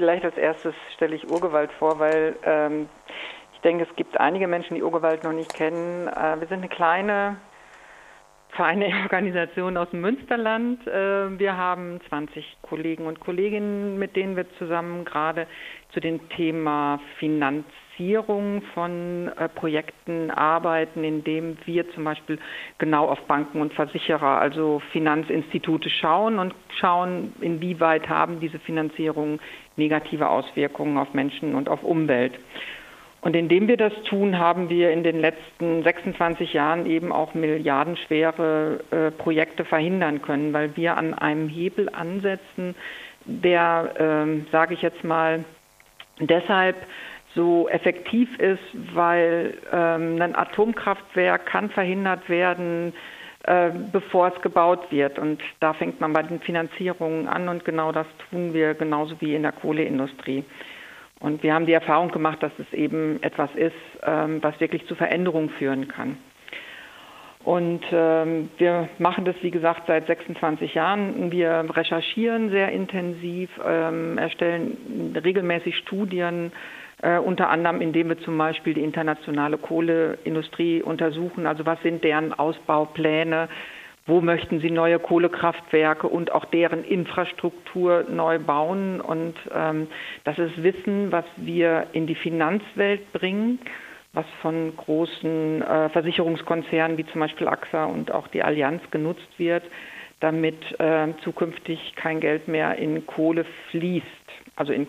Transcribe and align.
vielleicht 0.00 0.24
als 0.24 0.38
erstes 0.38 0.74
stelle 0.94 1.14
ich 1.14 1.30
Urgewalt 1.30 1.70
vor, 1.72 1.98
weil 1.98 2.34
ähm, 2.44 2.88
ich 3.52 3.60
denke, 3.60 3.86
es 3.88 3.96
gibt 3.96 4.18
einige 4.18 4.48
Menschen, 4.48 4.74
die 4.74 4.82
Urgewalt 4.82 5.24
noch 5.24 5.34
nicht 5.34 5.52
kennen. 5.52 6.08
Äh, 6.08 6.40
wir 6.40 6.48
sind 6.48 6.60
eine 6.60 6.68
kleine 6.68 7.36
feine 8.52 8.86
Organisation 9.02 9.76
aus 9.76 9.90
dem 9.90 10.00
Münsterland. 10.00 10.86
Äh, 10.86 11.38
wir 11.38 11.58
haben 11.58 12.00
20 12.08 12.62
Kollegen 12.62 13.06
und 13.06 13.20
Kolleginnen, 13.20 13.98
mit 13.98 14.16
denen 14.16 14.36
wir 14.36 14.46
zusammen 14.56 15.04
gerade 15.04 15.46
zu 15.92 16.00
dem 16.00 16.30
Thema 16.30 16.98
Finanzierung 18.00 18.62
von 18.72 19.30
äh, 19.36 19.48
Projekten 19.50 20.30
arbeiten, 20.30 21.04
indem 21.04 21.58
wir 21.66 21.88
zum 21.92 22.04
Beispiel 22.04 22.38
genau 22.78 23.06
auf 23.06 23.20
Banken 23.26 23.60
und 23.60 23.74
Versicherer, 23.74 24.40
also 24.40 24.80
Finanzinstitute 24.90 25.90
schauen 25.90 26.38
und 26.38 26.54
schauen, 26.78 27.34
inwieweit 27.42 28.08
haben 28.08 28.40
diese 28.40 28.58
Finanzierungen 28.58 29.38
negative 29.76 30.30
Auswirkungen 30.30 30.96
auf 30.96 31.12
Menschen 31.12 31.54
und 31.54 31.68
auf 31.68 31.82
Umwelt. 31.82 32.32
Und 33.20 33.36
indem 33.36 33.68
wir 33.68 33.76
das 33.76 33.92
tun, 34.08 34.38
haben 34.38 34.70
wir 34.70 34.92
in 34.92 35.04
den 35.04 35.20
letzten 35.20 35.82
26 35.82 36.54
Jahren 36.54 36.86
eben 36.86 37.12
auch 37.12 37.34
milliardenschwere 37.34 38.80
äh, 38.90 39.10
Projekte 39.10 39.66
verhindern 39.66 40.22
können, 40.22 40.54
weil 40.54 40.74
wir 40.74 40.96
an 40.96 41.12
einem 41.12 41.50
Hebel 41.50 41.90
ansetzen, 41.92 42.74
der, 43.26 44.24
äh, 44.26 44.50
sage 44.50 44.72
ich 44.72 44.80
jetzt 44.80 45.04
mal, 45.04 45.44
deshalb 46.18 46.76
so 47.34 47.68
effektiv 47.68 48.38
ist, 48.38 48.62
weil 48.94 49.58
ähm, 49.72 50.20
ein 50.20 50.34
Atomkraftwerk 50.34 51.46
kann 51.46 51.70
verhindert 51.70 52.28
werden, 52.28 52.92
äh, 53.44 53.70
bevor 53.92 54.28
es 54.28 54.42
gebaut 54.42 54.90
wird. 54.90 55.18
Und 55.18 55.40
da 55.60 55.72
fängt 55.72 56.00
man 56.00 56.12
bei 56.12 56.22
den 56.22 56.40
Finanzierungen 56.40 57.28
an 57.28 57.48
und 57.48 57.64
genau 57.64 57.92
das 57.92 58.06
tun 58.30 58.52
wir 58.52 58.74
genauso 58.74 59.20
wie 59.20 59.34
in 59.34 59.42
der 59.42 59.52
Kohleindustrie. 59.52 60.44
Und 61.20 61.42
wir 61.42 61.54
haben 61.54 61.66
die 61.66 61.72
Erfahrung 61.72 62.10
gemacht, 62.10 62.42
dass 62.42 62.52
es 62.58 62.72
eben 62.72 63.22
etwas 63.22 63.50
ist, 63.54 63.74
ähm, 64.02 64.42
was 64.42 64.58
wirklich 64.58 64.86
zu 64.86 64.94
Veränderungen 64.94 65.50
führen 65.50 65.86
kann. 65.86 66.16
Und 67.44 67.80
ähm, 67.90 68.50
wir 68.58 68.88
machen 68.98 69.24
das, 69.24 69.34
wie 69.40 69.50
gesagt, 69.50 69.84
seit 69.86 70.06
26 70.06 70.74
Jahren. 70.74 71.32
Wir 71.32 71.64
recherchieren 71.74 72.50
sehr 72.50 72.70
intensiv, 72.70 73.48
ähm, 73.66 74.18
erstellen 74.18 75.16
regelmäßig 75.22 75.78
Studien, 75.78 76.52
äh, 77.02 77.18
unter 77.18 77.50
anderem 77.50 77.80
indem 77.80 78.08
wir 78.08 78.18
zum 78.20 78.36
Beispiel 78.36 78.74
die 78.74 78.82
internationale 78.82 79.58
Kohleindustrie 79.58 80.82
untersuchen. 80.82 81.46
Also 81.46 81.66
was 81.66 81.80
sind 81.82 82.04
deren 82.04 82.32
Ausbaupläne? 82.32 83.48
wo 84.06 84.20
möchten 84.20 84.60
sie 84.60 84.70
neue 84.70 84.98
Kohlekraftwerke 84.98 86.08
und 86.08 86.32
auch 86.32 86.44
deren 86.46 86.84
Infrastruktur 86.84 88.04
neu 88.08 88.38
bauen. 88.38 89.00
Und 89.00 89.34
ähm, 89.54 89.86
das 90.24 90.38
ist 90.38 90.62
Wissen, 90.62 91.12
was 91.12 91.24
wir 91.36 91.86
in 91.92 92.06
die 92.06 92.14
Finanzwelt 92.14 93.12
bringen, 93.12 93.60
was 94.12 94.26
von 94.42 94.74
großen 94.76 95.62
äh, 95.62 95.88
Versicherungskonzernen 95.90 96.98
wie 96.98 97.06
zum 97.06 97.20
Beispiel 97.20 97.46
AXA 97.46 97.84
und 97.84 98.10
auch 98.10 98.26
die 98.28 98.42
Allianz 98.42 98.82
genutzt 98.90 99.28
wird, 99.38 99.62
damit 100.18 100.58
äh, 100.80 101.08
zukünftig 101.22 101.94
kein 101.94 102.20
Geld 102.20 102.48
mehr 102.48 102.76
in 102.76 103.06
Kohle 103.06 103.44
fließt, 103.70 104.06
also 104.56 104.72
in 104.72 104.88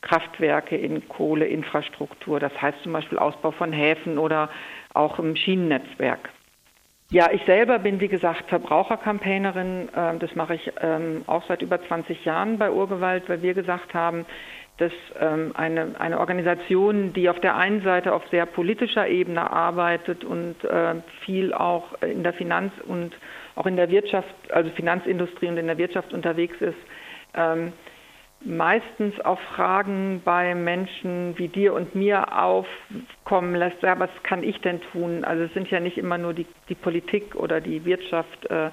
Kohlekraftwerke, 0.00 0.76
in 0.76 1.08
Kohleinfrastruktur. 1.08 2.40
Das 2.40 2.52
heißt 2.60 2.82
zum 2.82 2.92
Beispiel 2.92 3.18
Ausbau 3.18 3.50
von 3.50 3.72
Häfen 3.72 4.18
oder 4.18 4.50
auch 4.94 5.18
im 5.18 5.36
Schienennetzwerk. 5.36 6.30
Ja, 7.10 7.30
ich 7.32 7.42
selber 7.46 7.78
bin, 7.78 8.00
wie 8.00 8.08
gesagt, 8.08 8.48
Verbrauchercampaignerin. 8.48 9.88
Ähm, 9.96 10.18
das 10.18 10.34
mache 10.34 10.56
ich 10.56 10.70
ähm, 10.82 11.22
auch 11.26 11.42
seit 11.48 11.62
über 11.62 11.82
20 11.82 12.24
Jahren 12.24 12.58
bei 12.58 12.70
Urgewalt, 12.70 13.28
weil 13.28 13.40
wir 13.40 13.54
gesagt 13.54 13.94
haben, 13.94 14.26
dass 14.76 14.92
ähm, 15.18 15.52
eine, 15.54 15.98
eine 15.98 16.20
Organisation, 16.20 17.14
die 17.14 17.30
auf 17.30 17.40
der 17.40 17.56
einen 17.56 17.82
Seite 17.82 18.12
auf 18.12 18.22
sehr 18.30 18.44
politischer 18.44 19.08
Ebene 19.08 19.50
arbeitet 19.50 20.22
und 20.22 20.56
viel 21.24 21.52
auch 21.52 22.00
in 22.02 22.22
der 22.22 22.34
Finanz- 22.34 22.78
und 22.86 23.16
auch 23.56 23.66
in 23.66 23.76
der 23.76 23.90
Wirtschaft, 23.90 24.28
also 24.50 24.70
Finanzindustrie 24.70 25.48
und 25.48 25.56
in 25.56 25.66
der 25.66 25.78
Wirtschaft 25.78 26.12
unterwegs 26.12 26.60
ist, 26.60 26.78
meistens 28.40 29.18
auch 29.20 29.40
Fragen 29.54 30.22
bei 30.24 30.54
Menschen 30.54 31.36
wie 31.36 31.48
dir 31.48 31.74
und 31.74 31.94
mir 31.94 32.38
aufkommen 32.38 33.54
lässt, 33.54 33.82
ja, 33.82 33.98
was 33.98 34.10
kann 34.22 34.42
ich 34.42 34.60
denn 34.60 34.80
tun? 34.92 35.24
Also 35.24 35.44
es 35.44 35.52
sind 35.54 35.70
ja 35.70 35.80
nicht 35.80 35.98
immer 35.98 36.18
nur 36.18 36.34
die, 36.34 36.46
die 36.68 36.74
Politik 36.74 37.34
oder 37.34 37.60
die 37.60 37.84
Wirtschaft, 37.84 38.46
äh, 38.46 38.70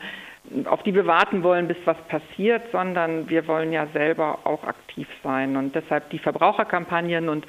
auf 0.66 0.84
die 0.84 0.94
wir 0.94 1.08
warten 1.08 1.42
wollen, 1.42 1.68
bis 1.68 1.78
was 1.86 1.98
passiert, 2.08 2.62
sondern 2.72 3.28
wir 3.30 3.48
wollen 3.48 3.74
ja 3.74 3.88
selber 3.94 4.40
auch 4.44 4.64
aktiv 4.64 5.08
sein. 5.24 5.58
Und 5.58 5.74
deshalb 5.74 6.12
die 6.12 6.20
Verbraucherkampagnen 6.20 7.30
und 7.30 7.48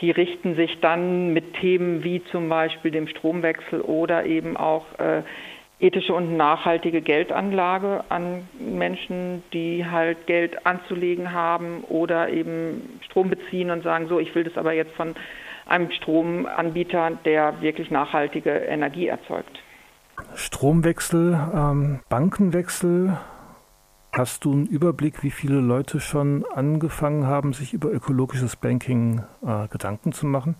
die 0.00 0.12
richten 0.12 0.54
sich 0.54 0.78
dann 0.80 1.32
mit 1.32 1.54
Themen 1.54 2.04
wie 2.04 2.22
zum 2.30 2.48
Beispiel 2.48 2.92
dem 2.92 3.08
Stromwechsel 3.08 3.80
oder 3.80 4.24
eben 4.24 4.56
auch 4.56 4.86
äh, 5.00 5.22
ethische 5.78 6.14
und 6.14 6.36
nachhaltige 6.36 7.02
Geldanlage 7.02 8.04
an 8.08 8.48
Menschen, 8.58 9.42
die 9.52 9.84
halt 9.84 10.26
Geld 10.26 10.66
anzulegen 10.66 11.32
haben 11.32 11.84
oder 11.88 12.30
eben 12.30 12.98
Strom 13.04 13.28
beziehen 13.28 13.70
und 13.70 13.82
sagen, 13.82 14.08
so, 14.08 14.18
ich 14.18 14.34
will 14.34 14.44
das 14.44 14.56
aber 14.56 14.72
jetzt 14.72 14.94
von 14.94 15.14
einem 15.66 15.90
Stromanbieter, 15.90 17.18
der 17.24 17.60
wirklich 17.60 17.90
nachhaltige 17.90 18.50
Energie 18.50 19.08
erzeugt. 19.08 19.62
Stromwechsel, 20.34 21.38
ähm, 21.54 22.00
Bankenwechsel. 22.08 23.18
Hast 24.12 24.46
du 24.46 24.52
einen 24.52 24.66
Überblick, 24.66 25.22
wie 25.22 25.30
viele 25.30 25.60
Leute 25.60 26.00
schon 26.00 26.44
angefangen 26.54 27.26
haben, 27.26 27.52
sich 27.52 27.74
über 27.74 27.90
ökologisches 27.90 28.56
Banking 28.56 29.22
äh, 29.44 29.68
Gedanken 29.68 30.12
zu 30.12 30.26
machen? 30.26 30.54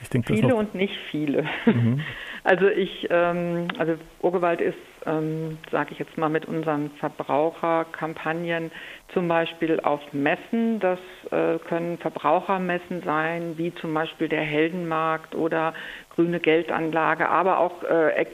Ich 0.00 0.08
denke, 0.08 0.34
viele 0.34 0.54
und 0.54 0.74
nicht 0.74 0.94
viele. 1.10 1.44
Mhm. 1.66 2.00
Also 2.44 2.68
ich, 2.68 3.08
ähm, 3.08 3.68
also 3.78 3.94
Urgewalt 4.20 4.60
ist, 4.60 4.76
ähm, 5.06 5.56
sage 5.72 5.92
ich 5.92 5.98
jetzt 5.98 6.18
mal, 6.18 6.28
mit 6.28 6.44
unseren 6.44 6.90
Verbraucherkampagnen 7.00 8.70
zum 9.14 9.28
Beispiel 9.28 9.80
auf 9.80 10.00
Messen. 10.12 10.78
Das 10.78 10.98
äh, 11.30 11.58
können 11.66 11.96
Verbrauchermessen 11.96 13.02
sein, 13.02 13.54
wie 13.56 13.74
zum 13.76 13.94
Beispiel 13.94 14.28
der 14.28 14.42
Heldenmarkt 14.42 15.34
oder 15.34 15.72
grüne 16.14 16.38
Geldanlage, 16.38 17.30
aber 17.30 17.58
auch 17.58 17.82
äh, 17.82 18.10
ex 18.10 18.30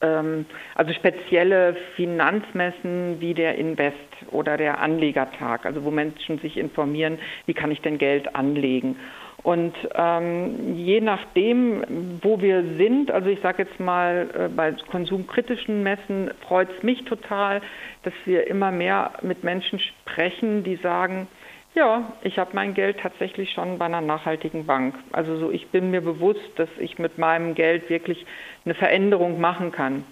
ähm, 0.00 0.44
also 0.74 0.92
spezielle 0.92 1.76
Finanzmessen 1.96 3.20
wie 3.20 3.32
der 3.34 3.56
Invest 3.56 3.96
oder 4.30 4.56
der 4.56 4.80
Anlegertag, 4.80 5.66
also 5.66 5.82
wo 5.82 5.90
Menschen 5.90 6.38
sich 6.40 6.56
informieren, 6.56 7.18
wie 7.46 7.54
kann 7.54 7.70
ich 7.70 7.80
denn 7.80 7.98
Geld 7.98 8.34
anlegen. 8.36 8.96
Und 9.44 9.74
ähm, 9.94 10.74
je 10.74 11.00
nachdem, 11.00 12.18
wo 12.22 12.40
wir 12.40 12.62
sind, 12.76 13.10
also 13.10 13.28
ich 13.28 13.40
sage 13.40 13.62
jetzt 13.62 13.78
mal, 13.78 14.28
äh, 14.34 14.48
bei 14.48 14.72
konsumkritischen 14.90 15.82
Messen 15.82 16.30
freut 16.40 16.68
es 16.76 16.82
mich 16.82 17.04
total, 17.04 17.60
dass 18.02 18.12
wir 18.24 18.48
immer 18.48 18.72
mehr 18.72 19.12
mit 19.22 19.44
Menschen 19.44 19.78
sprechen, 19.78 20.64
die 20.64 20.76
sagen, 20.76 21.28
ja, 21.74 22.12
ich 22.22 22.38
habe 22.38 22.50
mein 22.54 22.74
Geld 22.74 22.98
tatsächlich 22.98 23.52
schon 23.52 23.78
bei 23.78 23.84
einer 23.84 24.00
nachhaltigen 24.00 24.66
Bank. 24.66 24.96
Also 25.12 25.36
so, 25.36 25.50
ich 25.50 25.68
bin 25.68 25.92
mir 25.92 26.00
bewusst, 26.00 26.50
dass 26.56 26.68
ich 26.80 26.98
mit 26.98 27.18
meinem 27.18 27.54
Geld 27.54 27.88
wirklich 27.88 28.26
eine 28.64 28.74
Veränderung 28.74 29.40
machen 29.40 29.70
kann. 29.70 30.04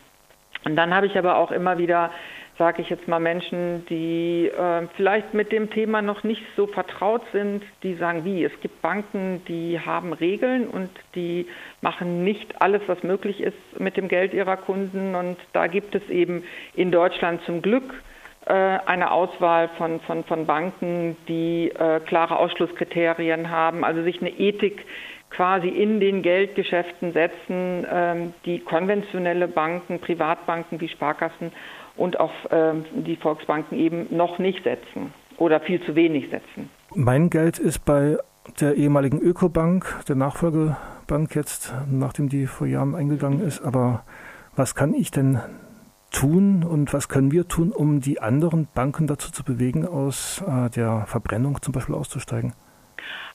Und 0.64 0.76
dann 0.76 0.94
habe 0.94 1.06
ich 1.06 1.18
aber 1.18 1.36
auch 1.36 1.50
immer 1.50 1.78
wieder 1.78 2.10
sage 2.58 2.82
ich 2.82 2.88
jetzt 2.88 3.06
mal, 3.06 3.20
Menschen, 3.20 3.84
die 3.86 4.48
äh, 4.48 4.86
vielleicht 4.96 5.34
mit 5.34 5.52
dem 5.52 5.70
Thema 5.70 6.00
noch 6.00 6.24
nicht 6.24 6.42
so 6.56 6.66
vertraut 6.66 7.22
sind, 7.32 7.62
die 7.82 7.94
sagen, 7.94 8.24
wie, 8.24 8.44
es 8.44 8.60
gibt 8.60 8.80
Banken, 8.80 9.42
die 9.46 9.78
haben 9.80 10.12
Regeln 10.12 10.66
und 10.66 10.90
die 11.14 11.46
machen 11.82 12.24
nicht 12.24 12.60
alles, 12.62 12.82
was 12.86 13.02
möglich 13.02 13.40
ist 13.40 13.56
mit 13.78 13.96
dem 13.96 14.08
Geld 14.08 14.32
ihrer 14.32 14.56
Kunden. 14.56 15.14
Und 15.14 15.36
da 15.52 15.66
gibt 15.66 15.94
es 15.94 16.08
eben 16.08 16.44
in 16.74 16.90
Deutschland 16.90 17.42
zum 17.44 17.60
Glück 17.60 18.02
äh, 18.46 18.52
eine 18.52 19.10
Auswahl 19.10 19.68
von, 19.76 20.00
von, 20.00 20.24
von 20.24 20.46
Banken, 20.46 21.16
die 21.28 21.70
äh, 21.70 22.00
klare 22.00 22.38
Ausschlusskriterien 22.38 23.50
haben, 23.50 23.84
also 23.84 24.02
sich 24.02 24.20
eine 24.20 24.30
Ethik 24.30 24.86
quasi 25.28 25.68
in 25.68 26.00
den 26.00 26.22
Geldgeschäften 26.22 27.12
setzen, 27.12 27.86
ähm, 27.92 28.34
die 28.46 28.60
konventionelle 28.60 29.48
Banken, 29.48 30.00
Privatbanken 30.00 30.80
wie 30.80 30.88
Sparkassen 30.88 31.52
und 31.96 32.20
auch 32.20 32.32
ähm, 32.50 32.84
die 32.92 33.16
Volksbanken 33.16 33.78
eben 33.78 34.14
noch 34.14 34.38
nicht 34.38 34.64
setzen 34.64 35.12
oder 35.38 35.60
viel 35.60 35.82
zu 35.82 35.94
wenig 35.94 36.30
setzen. 36.30 36.70
Mein 36.94 37.30
Geld 37.30 37.58
ist 37.58 37.84
bei 37.84 38.18
der 38.60 38.74
ehemaligen 38.74 39.20
Ökobank, 39.20 40.04
der 40.08 40.16
Nachfolgebank 40.16 41.34
jetzt, 41.34 41.74
nachdem 41.90 42.28
die 42.28 42.46
vor 42.46 42.66
Jahren 42.66 42.94
eingegangen 42.94 43.40
ist. 43.40 43.60
Aber 43.60 44.04
was 44.54 44.74
kann 44.74 44.94
ich 44.94 45.10
denn 45.10 45.40
tun 46.10 46.64
und 46.64 46.94
was 46.94 47.08
können 47.08 47.32
wir 47.32 47.48
tun, 47.48 47.72
um 47.72 48.00
die 48.00 48.20
anderen 48.20 48.68
Banken 48.74 49.06
dazu 49.06 49.30
zu 49.30 49.44
bewegen, 49.44 49.86
aus 49.86 50.42
äh, 50.46 50.70
der 50.70 51.04
Verbrennung 51.06 51.60
zum 51.60 51.72
Beispiel 51.72 51.94
auszusteigen? 51.94 52.54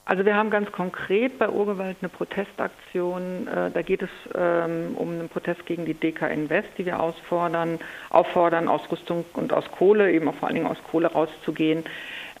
Also 0.04 0.24
wir 0.24 0.34
haben 0.34 0.50
ganz 0.50 0.72
konkret 0.72 1.38
bei 1.38 1.48
Urgewalt 1.48 1.98
eine 2.00 2.08
Protestaktion. 2.08 3.46
Äh, 3.46 3.70
da 3.70 3.82
geht 3.82 4.02
es 4.02 4.10
ähm, 4.34 4.96
um 4.96 5.10
einen 5.10 5.28
Protest 5.28 5.64
gegen 5.64 5.84
die 5.84 5.94
DK 5.94 6.22
Invest, 6.28 6.68
die 6.76 6.86
wir 6.86 7.00
ausfordern, 7.00 7.78
auffordern, 8.10 8.68
aus 8.68 8.90
Rüstung 8.90 9.24
und 9.34 9.52
aus 9.52 9.70
Kohle, 9.70 10.10
eben 10.10 10.28
auch 10.28 10.34
vor 10.34 10.48
allen 10.48 10.56
Dingen 10.56 10.66
aus 10.66 10.82
Kohle 10.90 11.06
rauszugehen. 11.06 11.84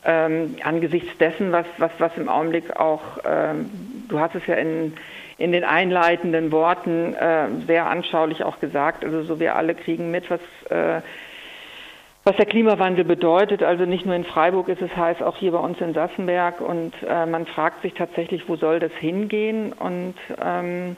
ähm, 0.04 0.56
angesichts 0.64 1.16
dessen, 1.18 1.52
was, 1.52 1.66
was, 1.78 1.92
was 1.98 2.16
im 2.16 2.28
Augenblick 2.28 2.76
auch, 2.76 3.18
ähm, 3.24 3.70
du 4.08 4.18
hast 4.18 4.34
es 4.34 4.46
ja 4.46 4.56
in, 4.56 4.94
in 5.38 5.52
den 5.52 5.64
einleitenden 5.64 6.50
Worten 6.50 7.14
äh, 7.14 7.46
sehr 7.66 7.86
anschaulich 7.86 8.42
auch 8.42 8.58
gesagt, 8.58 9.04
also 9.04 9.22
so 9.22 9.38
wir 9.38 9.54
alle 9.54 9.74
kriegen 9.74 10.10
mit, 10.10 10.28
was, 10.30 10.40
äh, 10.70 11.02
was 12.24 12.36
der 12.36 12.46
Klimawandel 12.46 13.04
bedeutet. 13.04 13.62
Also 13.62 13.84
nicht 13.84 14.06
nur 14.06 14.14
in 14.14 14.24
Freiburg 14.24 14.68
ist 14.68 14.82
es 14.82 14.94
heiß, 14.96 15.22
auch 15.22 15.36
hier 15.36 15.52
bei 15.52 15.58
uns 15.58 15.80
in 15.80 15.94
Sassenberg 15.94 16.60
und 16.60 16.94
äh, 17.06 17.26
man 17.26 17.46
fragt 17.46 17.82
sich 17.82 17.94
tatsächlich, 17.94 18.48
wo 18.48 18.56
soll 18.56 18.78
das 18.78 18.92
hingehen 18.92 19.72
und 19.72 20.14
ähm, 20.40 20.96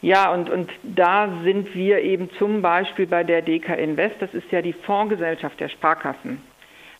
ja, 0.00 0.32
und, 0.32 0.50
und 0.50 0.68
da 0.82 1.28
sind 1.44 1.76
wir 1.76 2.00
eben 2.00 2.28
zum 2.36 2.60
Beispiel 2.60 3.06
bei 3.06 3.22
der 3.22 3.40
DK 3.40 3.76
Invest, 3.78 4.16
das 4.18 4.34
ist 4.34 4.50
ja 4.50 4.60
die 4.60 4.72
Fondsgesellschaft 4.72 5.60
der 5.60 5.68
Sparkassen, 5.68 6.42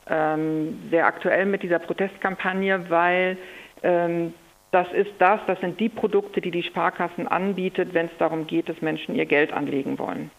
ähm, 0.09 0.79
sehr 0.89 1.07
aktuell 1.07 1.47
mit 1.47 1.65
dieser 1.65 1.81
Protestkampagne, 1.81 2.89
weil 2.91 3.39
ähm, 3.83 4.35
das 4.71 4.87
ist 4.93 5.11
das, 5.19 5.41
das 5.49 5.61
sind 5.61 5.81
die 5.81 5.89
Produkte, 5.89 6.41
die 6.41 6.53
die 6.53 6.63
Sparkassen 6.63 7.27
anbietet, 7.27 7.93
wenn 7.93 8.07
es 8.07 8.17
darum 8.19 8.47
geht, 8.47 8.69
dass 8.69 8.81
Menschen 8.81 9.17
ihr 9.17 9.27
Geld 9.27 9.53
anlegen 9.53 9.99
wollen. 9.99 10.31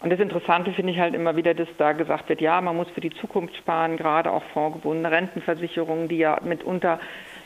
Und 0.00 0.10
das 0.10 0.20
Interessante 0.20 0.72
finde 0.72 0.92
ich 0.92 0.98
halt 0.98 1.14
immer 1.14 1.36
wieder, 1.36 1.52
dass 1.52 1.68
da 1.76 1.92
gesagt 1.92 2.28
wird, 2.28 2.40
ja, 2.40 2.60
man 2.60 2.76
muss 2.76 2.88
für 2.90 3.02
die 3.02 3.10
Zukunft 3.10 3.54
sparen, 3.56 3.96
gerade 3.96 4.32
auch 4.32 4.42
vorgebundene 4.54 5.10
Rentenversicherungen, 5.10 6.08
die 6.08 6.18
ja 6.18 6.40
mitunter 6.42 6.98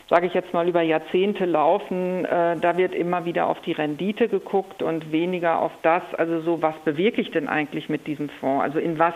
sage 0.09 0.27
ich 0.27 0.33
jetzt 0.33 0.53
mal, 0.53 0.67
über 0.67 0.81
Jahrzehnte 0.81 1.45
laufen, 1.45 2.25
äh, 2.25 2.57
da 2.57 2.77
wird 2.77 2.93
immer 2.93 3.25
wieder 3.25 3.47
auf 3.47 3.59
die 3.61 3.71
Rendite 3.71 4.27
geguckt 4.27 4.83
und 4.83 5.11
weniger 5.11 5.59
auf 5.59 5.71
das, 5.81 6.03
also 6.17 6.41
so, 6.41 6.61
was 6.61 6.75
bewirke 6.85 7.21
ich 7.21 7.31
denn 7.31 7.47
eigentlich 7.47 7.89
mit 7.89 8.05
diesem 8.05 8.29
Fonds? 8.29 8.63
Also 8.63 8.79
in 8.79 8.99
was 8.99 9.15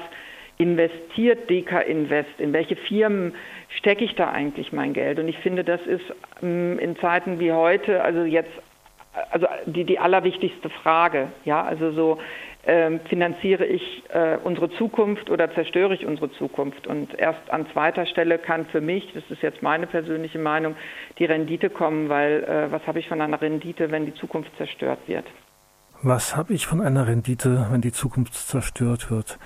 investiert 0.58 1.50
DK 1.50 1.82
Invest? 1.82 2.40
In 2.40 2.54
welche 2.54 2.76
Firmen 2.76 3.36
stecke 3.70 4.04
ich 4.04 4.16
da 4.16 4.32
eigentlich 4.32 4.74
mein 4.74 4.94
Geld? 4.94 5.20
Und 5.20 5.28
ich 5.28 5.38
finde, 5.38 5.64
das 5.64 5.82
ist 5.86 6.04
ähm, 6.42 6.80
in 6.80 6.98
Zeiten 6.98 7.40
wie 7.40 7.52
heute, 7.52 8.04
also 8.04 8.24
jetzt, 8.24 8.52
also 9.32 9.48
die, 9.68 9.84
die 9.84 10.00
allerwichtigste 10.00 10.70
Frage, 10.70 11.28
ja, 11.46 11.64
also 11.64 11.92
so, 11.92 12.18
ähm, 12.66 13.00
finanziere 13.08 13.66
ich 13.66 14.04
äh, 14.10 14.38
unsere 14.44 14.70
Zukunft 14.72 15.30
oder 15.30 15.54
zerstöre 15.54 15.94
ich 15.94 16.06
unsere 16.06 16.32
Zukunft? 16.34 16.88
Und 16.88 17.18
erst 17.18 17.50
an 17.50 17.66
zweiter 17.72 18.06
Stelle 18.06 18.38
kann 18.38 18.66
für 18.66 18.82
mich, 18.82 19.12
das 19.14 19.24
ist 19.30 19.42
jetzt 19.42 19.62
meine 19.62 19.88
persönliche 19.88 20.40
Meinung, 20.40 20.76
die 21.18 21.26
Rendite 21.26 21.70
kommen, 21.70 22.10
weil 22.10 22.44
äh, 22.44 22.72
was 22.72 22.86
habe 22.86 23.00
ich 23.00 23.08
von 23.08 23.22
einer 23.22 23.42
Rendite, 23.42 23.92
wenn 23.92 24.06
die 24.06 24.14
Zukunft 24.14 24.56
zerstört 24.58 25.00
wird? 25.08 25.26
Was 26.02 26.36
habe 26.36 26.54
ich 26.54 26.66
von 26.66 26.82
einer 26.82 27.08
Rendite, 27.08 27.68
wenn 27.72 27.82
die 27.82 27.92
Zukunft 27.92 28.34
zerstört 28.34 29.12
wird? 29.12 29.38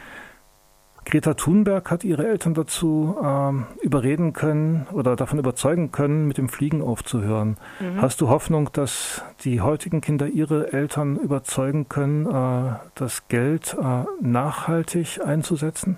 Greta 1.05 1.33
Thunberg 1.33 1.91
hat 1.91 2.03
ihre 2.03 2.27
Eltern 2.27 2.53
dazu 2.53 3.17
äh, 3.21 3.85
überreden 3.85 4.33
können 4.33 4.87
oder 4.93 5.15
davon 5.15 5.39
überzeugen 5.39 5.91
können, 5.91 6.27
mit 6.27 6.37
dem 6.37 6.49
Fliegen 6.49 6.81
aufzuhören. 6.81 7.57
Mhm. 7.79 8.01
Hast 8.01 8.21
du 8.21 8.29
Hoffnung, 8.29 8.69
dass 8.73 9.23
die 9.43 9.61
heutigen 9.61 10.01
Kinder 10.01 10.27
ihre 10.27 10.73
Eltern 10.73 11.17
überzeugen 11.17 11.89
können, 11.89 12.25
äh, 12.25 12.75
das 12.95 13.27
Geld 13.27 13.75
äh, 13.79 14.05
nachhaltig 14.21 15.19
einzusetzen? 15.23 15.97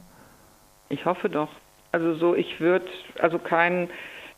Ich 0.89 1.05
hoffe 1.05 1.29
doch. 1.29 1.49
Also 1.91 2.15
so, 2.15 2.35
ich 2.35 2.59
würde 2.59 2.85
also 3.19 3.39
kein, 3.39 3.89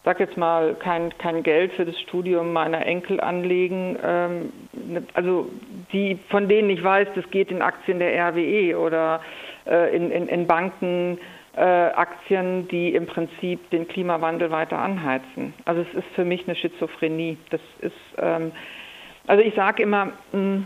sag 0.05 0.19
jetzt 0.19 0.37
mal, 0.37 0.75
kein, 0.75 1.17
kein 1.17 1.43
Geld 1.43 1.73
für 1.73 1.85
das 1.85 1.99
Studium 2.01 2.53
meiner 2.53 2.85
Enkel 2.85 3.19
anlegen. 3.19 3.97
Ähm, 4.03 4.53
ne, 4.73 5.03
also 5.13 5.49
die, 5.91 6.19
von 6.29 6.47
denen 6.47 6.69
ich 6.69 6.83
weiß, 6.83 7.07
das 7.15 7.29
geht 7.31 7.51
in 7.51 7.61
Aktien 7.61 7.99
der 7.99 8.13
RWE 8.29 8.77
oder 8.77 9.21
in, 9.95 10.11
in, 10.11 10.27
in 10.27 10.47
Banken 10.47 11.19
äh, 11.55 11.61
Aktien, 11.61 12.67
die 12.67 12.93
im 12.93 13.07
Prinzip 13.07 13.69
den 13.71 13.87
Klimawandel 13.87 14.51
weiter 14.51 14.77
anheizen. 14.77 15.53
Also 15.65 15.81
es 15.81 15.93
ist 15.97 16.07
für 16.15 16.23
mich 16.23 16.47
eine 16.47 16.55
Schizophrenie. 16.55 17.37
Das 17.49 17.61
ist, 17.81 17.93
ähm, 18.19 18.51
also 19.25 19.43
ich 19.43 19.55
sage 19.55 19.83
immer, 19.83 20.05
mh, 20.05 20.13
hm, 20.31 20.65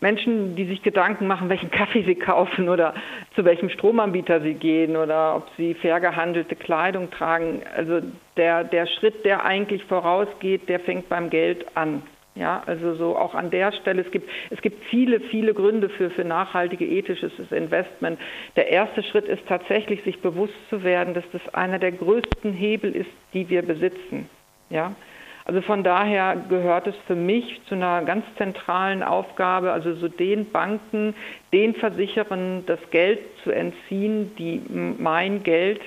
Menschen, 0.00 0.56
die 0.56 0.64
sich 0.64 0.82
Gedanken 0.82 1.26
machen, 1.26 1.50
welchen 1.50 1.70
Kaffee 1.70 2.02
sie 2.02 2.14
kaufen 2.14 2.68
oder 2.68 2.94
zu 3.34 3.44
welchem 3.44 3.68
Stromanbieter 3.68 4.40
sie 4.40 4.54
gehen 4.54 4.96
oder 4.96 5.36
ob 5.36 5.48
sie 5.56 5.74
fair 5.74 6.00
gehandelte 6.00 6.56
Kleidung 6.56 7.10
tragen. 7.10 7.62
Also 7.76 8.00
der, 8.36 8.64
der 8.64 8.86
Schritt, 8.86 9.24
der 9.26 9.44
eigentlich 9.44 9.84
vorausgeht, 9.84 10.68
der 10.68 10.80
fängt 10.80 11.08
beim 11.08 11.28
Geld 11.28 11.66
an. 11.76 12.02
Ja, 12.36 12.62
also 12.66 12.94
so 12.94 13.16
auch 13.16 13.34
an 13.34 13.50
der 13.50 13.72
Stelle, 13.72 14.02
es 14.02 14.10
gibt, 14.12 14.30
es 14.50 14.62
gibt 14.62 14.84
viele, 14.84 15.20
viele 15.20 15.52
Gründe 15.52 15.88
für, 15.88 16.10
für 16.10 16.24
nachhaltige 16.24 16.86
ethisches 16.86 17.32
Investment. 17.50 18.20
Der 18.54 18.68
erste 18.68 19.02
Schritt 19.02 19.26
ist 19.26 19.46
tatsächlich, 19.48 20.02
sich 20.04 20.20
bewusst 20.20 20.54
zu 20.68 20.84
werden, 20.84 21.12
dass 21.14 21.24
das 21.32 21.54
einer 21.54 21.80
der 21.80 21.92
größten 21.92 22.52
Hebel 22.52 22.94
ist, 22.94 23.10
die 23.34 23.48
wir 23.48 23.62
besitzen. 23.62 24.30
Ja, 24.70 24.94
also 25.44 25.62
von 25.62 25.82
daher 25.82 26.36
gehört 26.48 26.86
es 26.86 26.94
für 27.08 27.16
mich 27.16 27.60
zu 27.66 27.74
einer 27.74 28.02
ganz 28.02 28.24
zentralen 28.36 29.02
Aufgabe, 29.02 29.72
also 29.72 29.94
so 29.94 30.06
den 30.06 30.52
Banken, 30.52 31.14
den 31.52 31.74
Versicherern 31.74 32.64
das 32.66 32.78
Geld 32.92 33.18
zu 33.42 33.50
entziehen, 33.50 34.30
die 34.36 34.62
mein 34.68 35.42
Geld, 35.42 35.80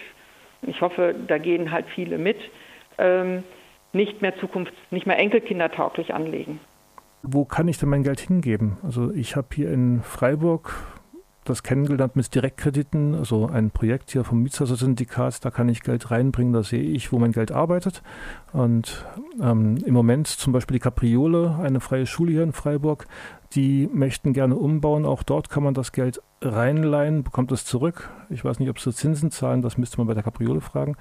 ich 0.64 0.82
hoffe, 0.82 1.16
da 1.28 1.38
gehen 1.38 1.72
halt 1.72 1.86
viele 1.96 2.18
mit, 2.18 2.38
ähm, 2.98 3.44
nicht 3.94 4.22
mehr 4.22 4.36
zukunfts-, 4.38 4.74
nicht 4.92 5.06
mehr 5.06 5.18
enkelkindertauglich 5.18 6.14
anlegen. 6.14 6.60
Wo 7.22 7.46
kann 7.46 7.68
ich 7.68 7.78
denn 7.78 7.90
mein 7.90 8.04
Geld 8.04 8.20
hingeben? 8.20 8.78
Also 8.84 9.12
ich 9.14 9.36
habe 9.36 9.48
hier 9.54 9.72
in 9.72 10.02
Freiburg 10.02 10.76
das 11.46 11.64
kennengelernt 11.64 12.16
mit 12.16 12.34
Direktkrediten, 12.34 13.16
also 13.16 13.48
ein 13.48 13.72
Projekt 13.72 14.12
hier 14.12 14.24
vom 14.24 14.42
Mietshäuser-Syndikat, 14.44 15.44
da 15.44 15.52
kann 15.52 15.68
ich 15.68 15.82
Geld 15.82 16.10
reinbringen, 16.10 16.54
da 16.54 16.64
sehe 16.64 16.82
ich, 16.82 17.12
wo 17.12 17.20
mein 17.20 17.32
Geld 17.32 17.52
arbeitet. 17.52 18.02
Und 18.54 19.06
ähm, 19.42 19.78
im 19.86 19.94
Moment 19.94 20.28
zum 20.28 20.54
Beispiel 20.54 20.76
die 20.76 20.82
Capriole, 20.82 21.58
eine 21.62 21.80
freie 21.80 22.06
Schule 22.06 22.32
hier 22.32 22.44
in 22.44 22.54
Freiburg, 22.54 23.08
die 23.56 23.90
möchten 23.92 24.34
gerne 24.34 24.56
umbauen. 24.56 25.06
Auch 25.06 25.24
dort 25.24 25.50
kann 25.50 25.64
man 25.64 25.74
das 25.74 25.92
Geld 25.92 26.22
reinleihen, 26.42 27.24
bekommt 27.24 27.52
es 27.52 27.66
zurück. 27.66 28.10
Ich 28.30 28.44
weiß 28.44 28.60
nicht, 28.60 28.70
ob 28.70 28.80
sie 28.80 28.92
Zinsen 28.92 29.32
zahlen, 29.32 29.62
das 29.62 29.78
müsste 29.78 29.98
man 29.98 30.08
bei 30.08 30.14
der 30.14 30.24
Capriole 30.24 30.62
fragen. 30.62 30.96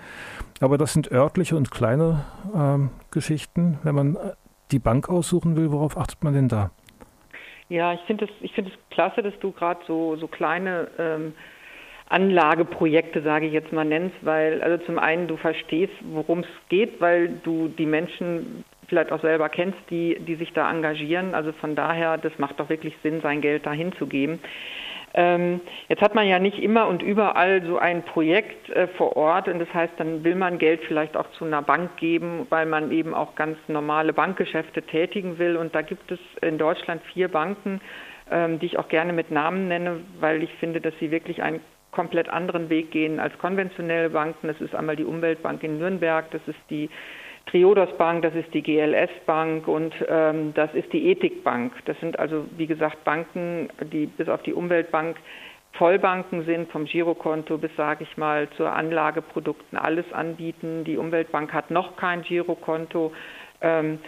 Aber 0.60 0.78
das 0.78 0.93
sind 0.93 1.10
örtliche 1.10 1.56
und 1.56 1.70
kleine 1.70 2.25
ähm, 2.54 2.90
Geschichten. 3.10 3.78
Wenn 3.82 3.94
man 3.94 4.16
die 4.70 4.78
Bank 4.78 5.08
aussuchen 5.08 5.56
will, 5.56 5.72
worauf 5.72 5.96
achtet 5.96 6.22
man 6.25 6.34
denn 6.34 6.49
da? 6.49 6.70
Ja, 7.69 7.94
ich 7.94 8.00
finde 8.02 8.26
es 8.26 8.50
find 8.52 8.70
klasse, 8.90 9.22
dass 9.22 9.38
du 9.40 9.52
gerade 9.52 9.81
so, 9.87 10.16
so 10.16 10.26
kleine 10.26 10.88
ähm, 10.99 11.32
Anlageprojekte, 12.08 13.22
sage 13.22 13.46
ich 13.46 13.54
jetzt 13.54 13.72
mal, 13.72 13.84
nennst, 13.84 14.16
weil 14.20 14.62
also 14.62 14.84
zum 14.84 14.99
einen 14.99 15.28
du 15.28 15.38
verstehst, 15.38 15.94
worum 16.02 16.40
es 16.40 16.69
geht, 16.69 17.00
weil 17.00 17.28
du 17.43 17.68
die 17.68 17.87
Menschen 17.87 18.64
vielleicht 18.89 19.12
auch 19.12 19.21
selber 19.21 19.49
kennst, 19.49 19.79
die, 19.91 20.19
die 20.21 20.35
sich 20.37 20.53
da 20.53 20.71
engagieren. 20.71 21.35
Also 21.35 21.53
von 21.53 21.75
daher, 21.75 22.19
das 22.19 22.33
macht 22.39 22.61
doch 22.61 22.69
wirklich 22.69 22.95
Sinn, 23.03 23.21
sein 23.21 23.41
Geld 23.41 23.67
dahin 23.67 23.93
zu 23.95 24.07
geben. 24.07 24.41
Ähm, 25.15 25.61
jetzt 25.89 26.01
hat 26.01 26.15
man 26.15 26.27
ja 26.27 26.39
nicht 26.39 26.59
immer 26.59 26.87
und 26.87 27.03
überall 27.03 27.62
so 27.67 27.79
ein 27.79 28.03
Projekt 28.03 28.71
äh, 28.71 28.89
vor 28.89 29.17
Ort 29.17 29.47
und 29.47 29.59
das 29.59 29.73
heißt, 29.75 29.93
dann 29.99 30.25
will 30.25 30.35
man 30.35 30.57
Geld 30.59 30.81
vielleicht 30.89 31.17
auch 31.17 31.31
zu 31.33 31.45
einer 31.45 31.61
Bank 31.61 31.97
geben, 31.99 32.47
weil 32.49 32.65
man 32.65 32.91
eben 32.93 33.12
auch 33.12 33.35
ganz 33.35 33.59
normale 33.69 34.15
Bankgeschäfte 34.15 34.83
tätigen 34.83 35.39
will. 35.39 35.57
Und 35.57 35.75
da 35.75 35.83
gibt 35.83 36.11
es 36.11 36.19
in 36.41 36.57
Deutschland 36.57 37.03
vier 37.12 37.29
Banken, 37.29 37.83
ähm, 38.31 38.59
die 38.59 38.67
ich 38.67 38.79
auch 38.79 38.89
gerne 38.89 39.12
mit 39.12 39.31
Namen 39.31 39.69
nenne, 39.69 40.01
weil 40.19 40.43
ich 40.43 40.53
finde, 40.55 40.81
dass 40.81 40.95
sie 40.99 41.11
wirklich 41.11 41.43
einen 41.43 41.61
komplett 41.91 42.31
anderen 42.31 42.71
Weg 42.71 42.91
gehen 42.91 43.21
als 43.21 43.37
konventionelle 43.39 44.09
Banken. 44.09 44.49
Das 44.49 44.61
ist 44.62 44.75
einmal 44.75 44.97
die 44.97 45.05
Umweltbank 45.05 45.62
in 45.62 45.79
Nürnberg, 45.79 46.31
das 46.31 46.41
ist 46.47 46.59
die 46.71 46.89
Triodos 47.46 47.90
Bank, 47.99 48.22
das 48.22 48.34
ist 48.34 48.52
die 48.54 48.62
GLS 48.62 49.11
Bank 49.26 49.68
und 49.68 49.94
ähm, 50.08 50.54
das 50.54 50.72
ist 50.75 50.92
die 50.92 51.11
Ethikbank. 51.11 51.72
Das 51.84 51.99
sind 52.00 52.18
also, 52.18 52.46
wie 52.56 52.66
gesagt, 52.66 53.04
Banken, 53.04 53.68
die 53.92 54.06
bis 54.06 54.28
auf 54.28 54.42
die 54.42 54.54
Umweltbank 54.54 55.16
Vollbanken 55.72 56.44
sind, 56.44 56.70
vom 56.70 56.84
Girokonto 56.84 57.56
bis, 57.58 57.75
sage 57.76 58.04
ich 58.04 58.16
mal, 58.16 58.49
zu 58.56 58.66
Anlageprodukten 58.66 59.78
alles 59.78 60.04
anbieten. 60.12 60.84
Die 60.84 60.99
Umweltbank 60.99 61.52
hat 61.52 61.70
noch 61.70 61.96
kein 61.96 62.22
Girokonto. 62.22 63.12
Ähm, 63.61 63.99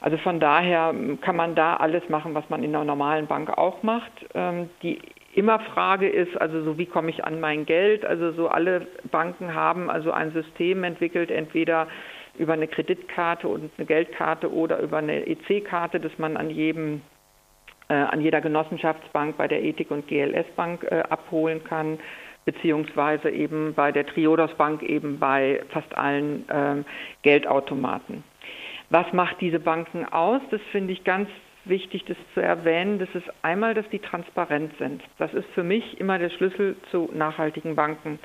also 0.00 0.16
von 0.18 0.38
daher 0.38 0.94
kann 1.20 1.36
man 1.36 1.56
da 1.56 1.76
alles 1.76 2.08
machen, 2.08 2.34
was 2.34 2.48
man 2.48 2.62
in 2.62 2.74
einer 2.74 2.84
normalen 2.84 3.26
Bank 3.26 3.50
auch 3.50 3.82
macht. 3.82 4.12
Ähm, 4.34 4.70
die 4.82 5.00
immer 5.34 5.58
Frage 5.58 6.08
ist, 6.08 6.40
also 6.40 6.62
so 6.62 6.78
wie 6.78 6.86
komme 6.86 7.10
ich 7.10 7.24
an 7.24 7.40
mein 7.40 7.66
Geld? 7.66 8.04
Also 8.04 8.32
so 8.32 8.48
alle 8.48 8.86
Banken 9.10 9.54
haben 9.54 9.90
also 9.90 10.12
ein 10.12 10.32
System 10.32 10.84
entwickelt, 10.84 11.30
entweder 11.30 11.88
über 12.38 12.54
eine 12.54 12.68
Kreditkarte 12.68 13.48
und 13.48 13.70
eine 13.76 13.86
Geldkarte 13.86 14.52
oder 14.52 14.78
über 14.80 14.98
eine 14.98 15.26
EC-Karte, 15.26 16.00
dass 16.00 16.16
man 16.18 16.36
an 16.36 16.50
jedem 16.50 17.02
äh, 17.88 17.94
an 17.94 18.20
jeder 18.20 18.40
Genossenschaftsbank 18.40 19.36
bei 19.36 19.48
der 19.48 19.62
Ethik- 19.62 19.90
und 19.90 20.06
GLS-Bank 20.08 20.84
äh, 20.84 21.02
abholen 21.08 21.64
kann, 21.64 21.98
beziehungsweise 22.44 23.30
eben 23.30 23.74
bei 23.74 23.92
der 23.92 24.06
Triodos 24.06 24.54
Bank 24.54 24.82
eben 24.82 25.18
bei 25.18 25.62
fast 25.70 25.96
allen 25.96 26.44
ähm, 26.50 26.84
Geldautomaten. 27.22 28.24
Was 28.90 29.12
macht 29.12 29.40
diese 29.40 29.60
Banken 29.60 30.06
aus? 30.06 30.40
Das 30.50 30.60
finde 30.72 30.92
ich 30.92 31.04
ganz 31.04 31.28
wichtig, 31.64 32.04
das 32.06 32.16
zu 32.34 32.40
erwähnen. 32.40 32.98
Das 32.98 33.08
ist 33.14 33.28
einmal, 33.42 33.74
dass 33.74 33.88
die 33.90 33.98
transparent 33.98 34.72
sind. 34.78 35.02
Das 35.18 35.32
ist 35.34 35.48
für 35.54 35.62
mich 35.62 36.00
immer 36.00 36.18
der 36.18 36.30
Schlüssel 36.30 36.76
zu 36.90 37.10
nachhaltigen 37.12 37.76
Banken. 37.76 38.18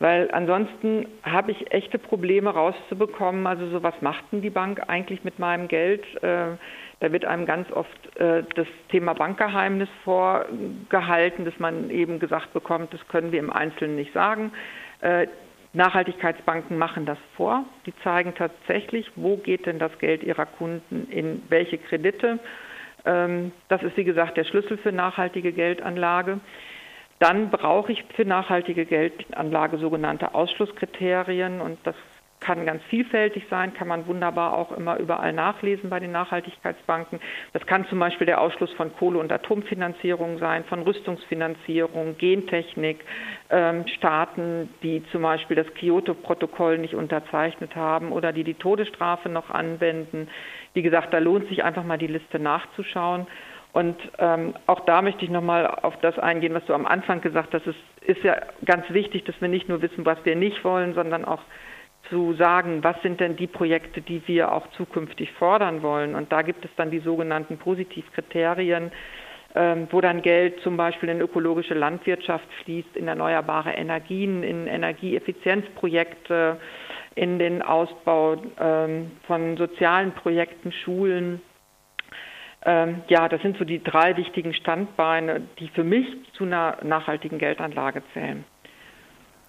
Weil 0.00 0.30
ansonsten 0.30 1.06
habe 1.24 1.50
ich 1.50 1.72
echte 1.72 1.98
Probleme 1.98 2.50
rauszubekommen. 2.50 3.46
Also 3.46 3.68
so, 3.68 3.82
was 3.82 4.00
macht 4.00 4.24
denn 4.30 4.42
die 4.42 4.50
Bank 4.50 4.82
eigentlich 4.86 5.24
mit 5.24 5.38
meinem 5.38 5.66
Geld? 5.66 6.04
Äh, 6.22 6.56
da 7.00 7.12
wird 7.12 7.24
einem 7.24 7.46
ganz 7.46 7.70
oft 7.72 8.16
äh, 8.16 8.44
das 8.54 8.66
Thema 8.90 9.14
Bankgeheimnis 9.14 9.88
vorgehalten, 10.04 11.44
dass 11.44 11.58
man 11.58 11.90
eben 11.90 12.20
gesagt 12.20 12.52
bekommt, 12.52 12.92
das 12.94 13.06
können 13.08 13.32
wir 13.32 13.40
im 13.40 13.52
Einzelnen 13.52 13.96
nicht 13.96 14.12
sagen. 14.12 14.52
Äh, 15.00 15.26
Nachhaltigkeitsbanken 15.72 16.78
machen 16.78 17.04
das 17.04 17.18
vor. 17.36 17.64
Die 17.86 17.94
zeigen 18.02 18.34
tatsächlich, 18.34 19.10
wo 19.16 19.36
geht 19.36 19.66
denn 19.66 19.78
das 19.78 19.96
Geld 19.98 20.22
ihrer 20.22 20.46
Kunden 20.46 21.08
in 21.10 21.42
welche 21.48 21.78
Kredite. 21.78 22.38
Ähm, 23.04 23.52
das 23.68 23.82
ist, 23.82 23.96
wie 23.96 24.04
gesagt, 24.04 24.36
der 24.36 24.44
Schlüssel 24.44 24.78
für 24.78 24.92
nachhaltige 24.92 25.52
Geldanlage. 25.52 26.40
Dann 27.18 27.50
brauche 27.50 27.92
ich 27.92 28.04
für 28.14 28.24
nachhaltige 28.24 28.86
Geldanlage 28.86 29.78
sogenannte 29.78 30.34
Ausschlusskriterien 30.34 31.60
und 31.60 31.78
das 31.84 31.96
kann 32.40 32.64
ganz 32.64 32.82
vielfältig 32.84 33.44
sein, 33.50 33.74
kann 33.74 33.88
man 33.88 34.06
wunderbar 34.06 34.52
auch 34.52 34.72
immer 34.72 34.98
überall 34.98 35.32
nachlesen 35.32 35.90
bei 35.90 35.98
den 35.98 36.12
Nachhaltigkeitsbanken. 36.12 37.20
Das 37.52 37.66
kann 37.66 37.86
zum 37.88 37.98
Beispiel 37.98 38.26
der 38.26 38.40
Ausschluss 38.40 38.72
von 38.74 38.94
Kohle- 38.94 39.18
und 39.18 39.32
Atomfinanzierung 39.32 40.38
sein, 40.38 40.64
von 40.64 40.82
Rüstungsfinanzierung, 40.82 42.16
Gentechnik, 42.16 43.04
ähm, 43.50 43.86
Staaten, 43.88 44.68
die 44.82 45.02
zum 45.10 45.22
Beispiel 45.22 45.56
das 45.56 45.66
Kyoto-Protokoll 45.74 46.78
nicht 46.78 46.94
unterzeichnet 46.94 47.74
haben 47.74 48.12
oder 48.12 48.32
die 48.32 48.44
die 48.44 48.54
Todesstrafe 48.54 49.28
noch 49.28 49.50
anwenden. 49.50 50.28
Wie 50.74 50.82
gesagt, 50.82 51.12
da 51.12 51.18
lohnt 51.18 51.48
sich 51.48 51.64
einfach 51.64 51.84
mal 51.84 51.98
die 51.98 52.06
Liste 52.06 52.38
nachzuschauen. 52.38 53.26
Und 53.78 53.96
ähm, 54.18 54.54
auch 54.66 54.80
da 54.86 55.02
möchte 55.02 55.24
ich 55.24 55.30
nochmal 55.30 55.68
auf 55.68 55.96
das 56.00 56.18
eingehen, 56.18 56.52
was 56.52 56.64
du 56.66 56.74
am 56.74 56.84
Anfang 56.84 57.20
gesagt 57.20 57.54
hast. 57.54 57.64
Es 57.64 57.76
ist 58.00 58.24
ja 58.24 58.36
ganz 58.64 58.90
wichtig, 58.90 59.22
dass 59.22 59.40
wir 59.40 59.46
nicht 59.46 59.68
nur 59.68 59.80
wissen, 59.82 60.04
was 60.04 60.18
wir 60.24 60.34
nicht 60.34 60.64
wollen, 60.64 60.94
sondern 60.94 61.24
auch 61.24 61.42
zu 62.10 62.32
sagen, 62.32 62.82
was 62.82 63.00
sind 63.02 63.20
denn 63.20 63.36
die 63.36 63.46
Projekte, 63.46 64.00
die 64.00 64.20
wir 64.26 64.50
auch 64.50 64.66
zukünftig 64.72 65.30
fordern 65.30 65.84
wollen. 65.84 66.16
Und 66.16 66.32
da 66.32 66.42
gibt 66.42 66.64
es 66.64 66.72
dann 66.74 66.90
die 66.90 66.98
sogenannten 66.98 67.56
Positivkriterien, 67.56 68.90
ähm, 69.54 69.86
wo 69.92 70.00
dann 70.00 70.22
Geld 70.22 70.60
zum 70.62 70.76
Beispiel 70.76 71.10
in 71.10 71.20
ökologische 71.20 71.74
Landwirtschaft 71.74 72.48
fließt, 72.64 72.96
in 72.96 73.06
erneuerbare 73.06 73.70
Energien, 73.74 74.42
in 74.42 74.66
Energieeffizienzprojekte, 74.66 76.56
in 77.14 77.38
den 77.38 77.62
Ausbau 77.62 78.42
ähm, 78.58 79.12
von 79.28 79.56
sozialen 79.56 80.10
Projekten, 80.10 80.72
Schulen. 80.72 81.40
Ähm, 82.68 83.02
ja, 83.08 83.30
das 83.30 83.40
sind 83.40 83.56
so 83.56 83.64
die 83.64 83.82
drei 83.82 84.18
wichtigen 84.18 84.52
Standbeine, 84.52 85.40
die 85.58 85.68
für 85.68 85.84
mich 85.84 86.06
zu 86.34 86.44
einer 86.44 86.76
nachhaltigen 86.84 87.38
Geldanlage 87.38 88.02
zählen. 88.12 88.44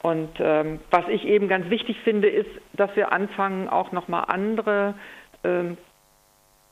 Und 0.02 0.30
ähm, 0.40 0.80
was 0.90 1.06
ich 1.10 1.26
eben 1.26 1.50
ganz 1.50 1.70
wichtig 1.70 2.00
finde, 2.06 2.30
ist, 2.30 2.50
dass 2.72 2.96
wir 2.96 3.12
anfangen, 3.12 3.68
auch 3.68 3.92
nochmal 3.92 4.24
andere 4.30 4.94
ähm, 5.44 5.76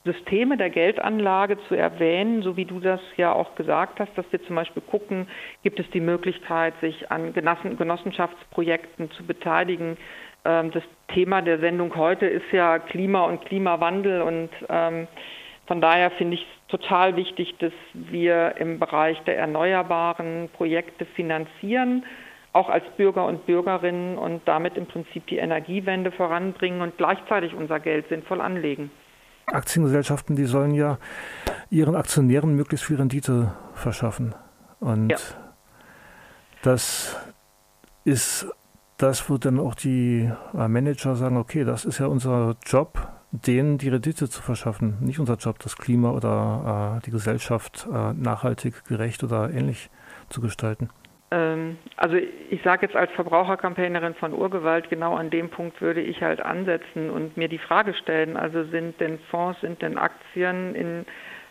Systeme 0.06 0.56
der 0.56 0.70
Geldanlage 0.70 1.58
zu 1.68 1.74
erwähnen, 1.74 2.40
so 2.40 2.56
wie 2.56 2.64
du 2.64 2.80
das 2.80 3.00
ja 3.18 3.30
auch 3.30 3.54
gesagt 3.54 4.00
hast, 4.00 4.16
dass 4.16 4.24
wir 4.30 4.42
zum 4.44 4.56
Beispiel 4.56 4.82
gucken, 4.82 5.28
gibt 5.62 5.78
es 5.78 5.90
die 5.90 6.00
Möglichkeit, 6.00 6.72
sich 6.80 7.10
an 7.10 7.34
Genossenschaftsprojekten 7.34 9.10
zu 9.10 9.26
beteiligen. 9.26 9.98
Ähm, 10.46 10.70
das 10.70 10.84
Thema 11.12 11.42
der 11.42 11.58
Sendung 11.58 11.94
heute 11.94 12.24
ist 12.24 12.50
ja 12.52 12.78
Klima 12.78 13.24
und 13.24 13.44
Klimawandel 13.44 14.22
und 14.22 14.48
ähm, 14.70 15.08
von 15.68 15.80
daher 15.80 16.10
finde 16.10 16.34
ich 16.34 16.42
es 16.42 16.70
total 16.70 17.14
wichtig, 17.14 17.54
dass 17.58 17.72
wir 17.92 18.56
im 18.56 18.78
Bereich 18.78 19.18
der 19.24 19.38
erneuerbaren 19.38 20.48
Projekte 20.54 21.04
finanzieren 21.04 22.04
auch 22.52 22.68
als 22.68 22.84
Bürger 22.96 23.26
und 23.26 23.46
Bürgerinnen 23.46 24.18
und 24.18 24.42
damit 24.46 24.76
im 24.76 24.86
Prinzip 24.86 25.26
die 25.26 25.36
Energiewende 25.36 26.10
voranbringen 26.10 26.80
und 26.80 26.96
gleichzeitig 26.96 27.54
unser 27.54 27.78
Geld 27.78 28.08
sinnvoll 28.08 28.40
anlegen. 28.40 28.90
Aktiengesellschaften, 29.46 30.34
die 30.34 30.44
sollen 30.44 30.74
ja 30.74 30.98
ihren 31.70 31.94
Aktionären 31.94 32.54
möglichst 32.54 32.86
viel 32.86 32.96
Rendite 32.96 33.52
verschaffen. 33.74 34.34
Und 34.80 35.10
ja. 35.10 35.18
das 36.62 37.16
ist 38.04 38.46
das, 38.96 39.30
wo 39.30 39.38
dann 39.38 39.60
auch 39.60 39.74
die 39.74 40.30
Manager 40.52 41.14
sagen, 41.14 41.36
okay, 41.36 41.64
das 41.64 41.84
ist 41.84 41.98
ja 41.98 42.06
unser 42.06 42.56
Job, 42.66 42.98
denen 43.30 43.78
die 43.78 43.88
Rendite 43.88 44.28
zu 44.28 44.42
verschaffen. 44.42 44.98
Nicht 45.00 45.18
unser 45.18 45.36
Job, 45.36 45.58
das 45.58 45.76
Klima 45.76 46.10
oder 46.10 46.98
äh, 46.98 47.04
die 47.04 47.10
Gesellschaft 47.10 47.86
äh, 47.92 48.12
nachhaltig, 48.14 48.84
gerecht 48.86 49.22
oder 49.22 49.50
ähnlich 49.50 49.90
zu 50.28 50.40
gestalten. 50.40 50.88
Ähm, 51.30 51.76
also 51.96 52.16
ich 52.16 52.62
sage 52.62 52.86
jetzt 52.86 52.96
als 52.96 53.10
Verbrauchercampaignerin 53.12 54.14
von 54.14 54.32
Urgewalt, 54.32 54.88
genau 54.88 55.14
an 55.14 55.30
dem 55.30 55.50
Punkt 55.50 55.80
würde 55.80 56.00
ich 56.00 56.22
halt 56.22 56.40
ansetzen 56.40 57.10
und 57.10 57.36
mir 57.36 57.48
die 57.48 57.58
Frage 57.58 57.92
stellen, 57.94 58.36
also 58.36 58.64
sind 58.64 58.98
denn 59.00 59.18
Fonds, 59.30 59.60
sind 59.60 59.82
denn 59.82 59.98
Aktien 59.98 60.74
in 60.74 61.06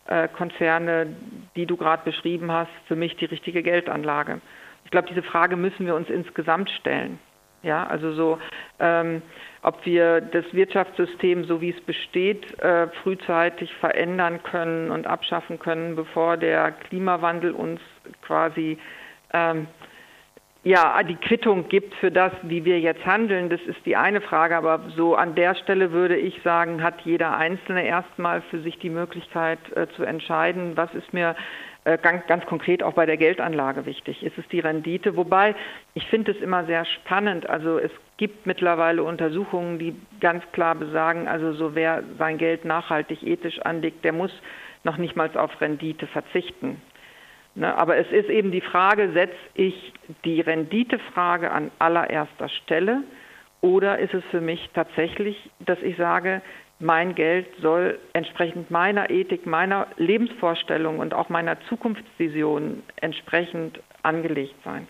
äh, 0.07 0.27
Konzerne, 0.29 1.15
die 1.55 1.67
du 1.67 1.77
gerade 1.77 2.03
beschrieben 2.03 2.51
hast, 2.51 2.72
für 2.88 2.96
mich 2.96 3.15
die 3.17 3.25
richtige 3.25 3.62
Geldanlage? 3.62 4.41
Ich 4.86 4.91
glaube, 4.91 5.10
diese 5.10 5.24
Frage 5.24 5.57
müssen 5.57 5.86
wir 5.86 5.96
uns 5.96 6.10
insgesamt 6.10 6.69
stellen. 6.72 7.19
Ja, 7.63 7.86
also 7.86 8.13
so, 8.13 8.38
ähm, 8.79 9.22
ob 9.68 9.86
wir 9.86 10.22
das 10.22 10.46
Wirtschaftssystem, 10.54 11.44
so 11.44 11.60
wie 11.60 11.72
es 11.72 11.82
besteht, 11.82 12.58
äh, 12.62 12.88
frühzeitig 13.04 13.74
verändern 13.82 14.42
können 14.42 14.92
und 14.92 15.06
abschaffen 15.06 15.60
können, 15.60 15.98
bevor 15.98 16.38
der 16.38 16.72
Klimawandel 16.72 17.52
uns 17.52 17.82
quasi 18.22 18.78
ähm, 19.34 19.68
ja, 20.64 21.04
die 21.04 21.16
Quittung 21.16 21.68
gibt 21.68 21.94
für 21.96 22.12
das, 22.12 22.32
wie 22.44 22.64
wir 22.64 22.80
jetzt 22.80 23.06
handeln, 23.06 23.50
das 23.50 23.62
ist 23.62 23.86
die 23.86 23.98
eine 23.98 24.22
Frage. 24.22 24.56
Aber 24.56 24.82
so 24.96 25.16
an 25.16 25.36
der 25.36 25.54
Stelle 25.56 25.92
würde 25.92 26.16
ich 26.16 26.42
sagen, 26.44 26.82
hat 26.82 27.02
jeder 27.02 27.36
Einzelne 27.36 27.86
erstmal 27.86 28.42
für 28.44 28.62
sich 28.62 28.80
die 28.80 28.90
Möglichkeit 28.90 29.60
äh, 29.76 29.88
zu 29.98 30.04
entscheiden, 30.04 30.78
was 30.78 30.94
ist 30.94 31.12
mir 31.12 31.36
ganz, 31.96 32.27
ganz, 32.27 32.46
konkret 32.46 32.84
auch 32.84 32.94
bei 32.94 33.06
der 33.06 33.15
Geldanlage 33.15 33.86
wichtig. 33.86 34.24
Ist 34.24 34.38
es 34.38 34.48
die 34.50 34.60
Rendite? 34.60 35.15
Wobei 35.15 35.56
ich 35.94 36.06
finde 36.08 36.32
es 36.32 36.41
immer 36.41 36.65
sehr 36.65 36.84
spannend. 36.84 37.50
Also 37.50 37.77
es 37.77 37.91
gibt 38.17 38.46
mittlerweile 38.46 39.03
Untersuchungen, 39.03 39.79
die 39.79 39.96
ganz 40.20 40.44
klar 40.51 40.75
besagen, 40.75 41.29
also 41.29 41.53
so 41.53 41.75
wer 41.75 42.03
sein 42.17 42.38
Geld 42.38 42.65
nachhaltig 42.65 43.24
ethisch 43.24 43.60
anlegt, 43.60 44.03
der 44.03 44.12
muss 44.12 44.32
noch 44.84 44.98
nicht 44.98 45.15
mal 45.15 45.29
auf 45.38 45.62
Rendite 45.62 46.08
verzichten. 46.08 46.82
Ne, 47.56 47.75
aber 47.75 47.98
es 47.98 48.12
ist 48.12 48.29
eben 48.29 48.51
die 48.51 48.62
Frage, 48.62 49.12
setze 49.13 49.36
ich 49.56 49.94
die 50.25 50.41
Renditefrage 50.41 51.50
an 51.50 51.72
allererster 51.79 52.50
Stelle 52.50 53.01
oder 53.62 53.98
ist 53.98 54.13
es 54.13 54.24
für 54.25 54.41
mich 54.41 54.70
tatsächlich, 54.75 55.50
dass 55.60 55.82
ich 55.82 55.98
sage, 55.98 56.41
mein 56.79 57.15
Geld 57.15 57.48
soll 57.62 58.00
entsprechend 58.13 58.69
meiner 58.69 59.10
Ethik, 59.10 59.46
meiner 59.46 59.88
Lebensvorstellung 59.98 61.00
und 61.00 61.13
auch 61.13 61.29
meiner 61.29 61.60
Zukunftsvision 61.69 62.84
entsprechend 62.98 63.81
angelegt 64.03 64.55
sein. 64.63 64.88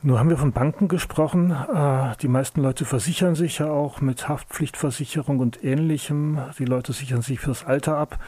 Nur 0.00 0.18
haben 0.18 0.30
wir 0.30 0.36
von 0.36 0.52
Banken 0.52 0.86
gesprochen. 0.86 1.50
Äh, 1.50 2.16
die 2.22 2.28
meisten 2.28 2.62
Leute 2.62 2.84
versichern 2.84 3.34
sich 3.34 3.58
ja 3.58 3.70
auch 3.70 4.00
mit 4.00 4.28
Haftpflichtversicherung 4.28 5.40
und 5.40 5.64
ähnlichem. 5.64 6.38
Die 6.58 6.64
Leute 6.64 6.92
sichern 6.92 7.20
sich 7.20 7.40
fürs 7.40 7.66
Alter 7.66 7.96
ab. 7.96 8.18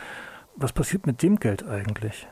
Was 0.56 0.72
passiert 0.72 1.06
mit 1.06 1.22
dem 1.22 1.36
Geld 1.36 1.64
eigentlich? 1.64 2.26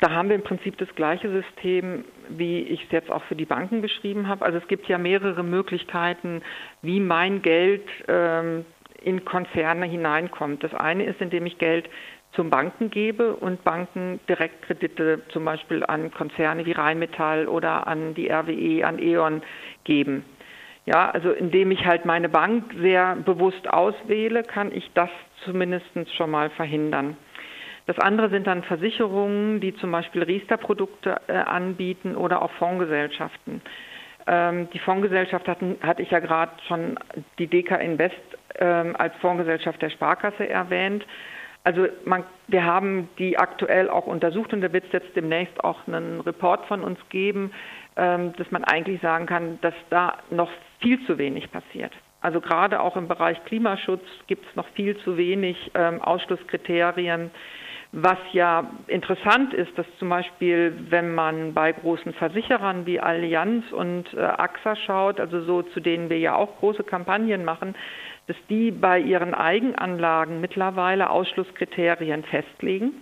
Da 0.00 0.10
haben 0.10 0.28
wir 0.28 0.36
im 0.36 0.42
Prinzip 0.42 0.76
das 0.78 0.88
gleiche 0.94 1.30
System, 1.30 2.04
wie 2.28 2.60
ich 2.60 2.84
es 2.84 2.90
jetzt 2.90 3.10
auch 3.10 3.22
für 3.24 3.36
die 3.36 3.44
Banken 3.44 3.80
beschrieben 3.80 4.28
habe. 4.28 4.44
Also 4.44 4.58
es 4.58 4.68
gibt 4.68 4.88
ja 4.88 4.98
mehrere 4.98 5.42
Möglichkeiten, 5.42 6.42
wie 6.82 7.00
mein 7.00 7.40
Geld 7.40 7.86
ähm, 8.08 8.64
in 9.04 9.24
Konzerne 9.24 9.86
hineinkommt. 9.86 10.62
Das 10.62 10.74
eine 10.74 11.04
ist, 11.04 11.20
indem 11.20 11.46
ich 11.46 11.58
Geld 11.58 11.88
zum 12.32 12.50
Banken 12.50 12.90
gebe 12.90 13.36
und 13.36 13.62
Banken 13.64 14.20
Direktkredite 14.28 15.22
zum 15.28 15.44
Beispiel 15.44 15.84
an 15.84 16.10
Konzerne 16.12 16.64
wie 16.64 16.72
Rheinmetall 16.72 17.46
oder 17.46 17.86
an 17.86 18.14
die 18.14 18.30
RWE, 18.30 18.86
an 18.86 18.98
E.ON 18.98 19.42
geben. 19.84 20.24
Ja, 20.84 21.10
also 21.10 21.30
indem 21.30 21.70
ich 21.70 21.84
halt 21.86 22.04
meine 22.04 22.28
Bank 22.28 22.72
sehr 22.80 23.16
bewusst 23.16 23.68
auswähle, 23.68 24.42
kann 24.42 24.72
ich 24.72 24.90
das 24.94 25.10
zumindest 25.44 25.86
schon 26.16 26.30
mal 26.30 26.50
verhindern. 26.50 27.16
Das 27.86 27.98
andere 27.98 28.30
sind 28.30 28.46
dann 28.46 28.62
Versicherungen, 28.62 29.60
die 29.60 29.74
zum 29.76 29.90
Beispiel 29.92 30.22
Riester-Produkte 30.22 31.20
äh, 31.26 31.32
anbieten 31.32 32.16
oder 32.16 32.42
auch 32.42 32.50
Fondsgesellschaften. 32.52 33.60
Ähm, 34.26 34.68
die 34.72 34.78
Fondsgesellschaft 34.78 35.48
hatten, 35.48 35.78
hatte 35.82 36.02
ich 36.02 36.10
ja 36.10 36.20
gerade 36.20 36.52
schon 36.68 36.98
die 37.38 37.48
DK 37.48 37.80
Invest 37.80 38.16
ähm, 38.58 38.94
als 38.96 39.14
Fondsgesellschaft 39.16 39.80
der 39.80 39.90
Sparkasse 39.90 40.48
erwähnt. 40.48 41.04
Also 41.64 41.86
man, 42.04 42.24
wir 42.48 42.64
haben 42.64 43.08
die 43.18 43.38
aktuell 43.38 43.88
auch 43.88 44.06
untersucht 44.06 44.52
und 44.52 44.62
da 44.62 44.72
wird 44.72 44.84
es 44.86 44.92
jetzt 44.92 45.14
demnächst 45.14 45.62
auch 45.62 45.86
einen 45.86 46.20
Report 46.20 46.66
von 46.66 46.82
uns 46.82 46.98
geben, 47.08 47.52
ähm, 47.96 48.32
dass 48.36 48.50
man 48.50 48.64
eigentlich 48.64 49.00
sagen 49.00 49.26
kann, 49.26 49.58
dass 49.60 49.74
da 49.90 50.18
noch 50.30 50.50
viel 50.80 51.04
zu 51.06 51.18
wenig 51.18 51.50
passiert. 51.52 51.92
Also 52.20 52.40
gerade 52.40 52.80
auch 52.80 52.96
im 52.96 53.08
Bereich 53.08 53.44
Klimaschutz 53.44 54.04
gibt 54.26 54.46
es 54.48 54.56
noch 54.56 54.68
viel 54.74 54.96
zu 54.98 55.16
wenig 55.16 55.70
ähm, 55.74 56.00
Ausschlusskriterien 56.00 57.30
Was 57.94 58.16
ja 58.32 58.70
interessant 58.86 59.52
ist, 59.52 59.76
dass 59.76 59.86
zum 59.98 60.08
Beispiel, 60.08 60.74
wenn 60.88 61.14
man 61.14 61.52
bei 61.52 61.72
großen 61.72 62.14
Versicherern 62.14 62.86
wie 62.86 62.98
Allianz 62.98 63.70
und 63.70 64.14
äh, 64.14 64.20
AXA 64.20 64.76
schaut, 64.76 65.20
also 65.20 65.42
so 65.42 65.62
zu 65.62 65.80
denen 65.80 66.08
wir 66.08 66.18
ja 66.18 66.34
auch 66.34 66.58
große 66.58 66.84
Kampagnen 66.84 67.44
machen, 67.44 67.74
dass 68.26 68.36
die 68.48 68.70
bei 68.70 68.98
ihren 68.98 69.34
Eigenanlagen 69.34 70.40
mittlerweile 70.40 71.10
Ausschlusskriterien 71.10 72.24
festlegen, 72.24 72.92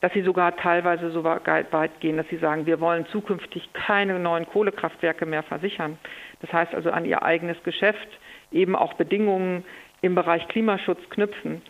dass 0.00 0.12
sie 0.12 0.22
sogar 0.22 0.56
teilweise 0.56 1.10
so 1.10 1.24
weit 1.24 2.00
gehen, 2.00 2.16
dass 2.16 2.28
sie 2.28 2.36
sagen, 2.36 2.66
wir 2.66 2.80
wollen 2.80 3.06
zukünftig 3.06 3.72
keine 3.72 4.18
neuen 4.18 4.46
Kohlekraftwerke 4.46 5.24
mehr 5.24 5.42
versichern. 5.42 5.98
Das 6.40 6.52
heißt 6.52 6.74
also 6.74 6.90
an 6.90 7.04
ihr 7.04 7.22
eigenes 7.22 7.62
Geschäft 7.62 8.08
eben 8.52 8.76
auch 8.76 8.94
Bedingungen 8.94 9.64
im 10.02 10.14
Bereich 10.14 10.46
Klimaschutz 10.48 11.00
knüpfen. 11.10 11.62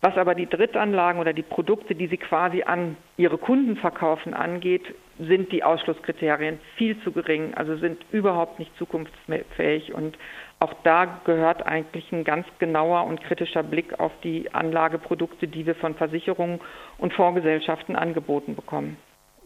Was 0.00 0.16
aber 0.16 0.34
die 0.34 0.48
Drittanlagen 0.48 1.20
oder 1.20 1.32
die 1.32 1.42
Produkte, 1.42 1.94
die 1.94 2.06
sie 2.06 2.16
quasi 2.16 2.62
an 2.62 2.96
ihre 3.16 3.38
Kunden 3.38 3.76
verkaufen, 3.76 4.34
angeht, 4.34 4.94
sind 5.18 5.52
die 5.52 5.62
Ausschlusskriterien 5.62 6.58
viel 6.76 7.00
zu 7.02 7.12
gering, 7.12 7.54
also 7.54 7.76
sind 7.76 7.98
überhaupt 8.10 8.58
nicht 8.58 8.76
zukunftsfähig. 8.76 9.94
Und 9.94 10.18
auch 10.60 10.74
da 10.82 11.20
gehört 11.24 11.66
eigentlich 11.66 12.10
ein 12.12 12.24
ganz 12.24 12.46
genauer 12.58 13.04
und 13.04 13.22
kritischer 13.22 13.62
Blick 13.62 13.98
auf 14.00 14.12
die 14.22 14.52
Anlageprodukte, 14.52 15.48
die 15.48 15.66
wir 15.66 15.74
von 15.74 15.94
Versicherungen 15.94 16.60
und 16.98 17.12
Fondsgesellschaften 17.12 17.96
angeboten 17.96 18.56
bekommen. 18.56 18.96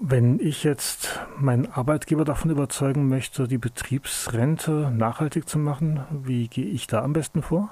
Wenn 0.00 0.38
ich 0.38 0.62
jetzt 0.62 1.26
meinen 1.36 1.66
Arbeitgeber 1.66 2.24
davon 2.24 2.52
überzeugen 2.52 3.08
möchte, 3.08 3.48
die 3.48 3.58
Betriebsrente 3.58 4.92
nachhaltig 4.94 5.48
zu 5.48 5.58
machen, 5.58 6.04
wie 6.10 6.46
gehe 6.46 6.66
ich 6.66 6.86
da 6.86 7.02
am 7.02 7.12
besten 7.12 7.42
vor? 7.42 7.70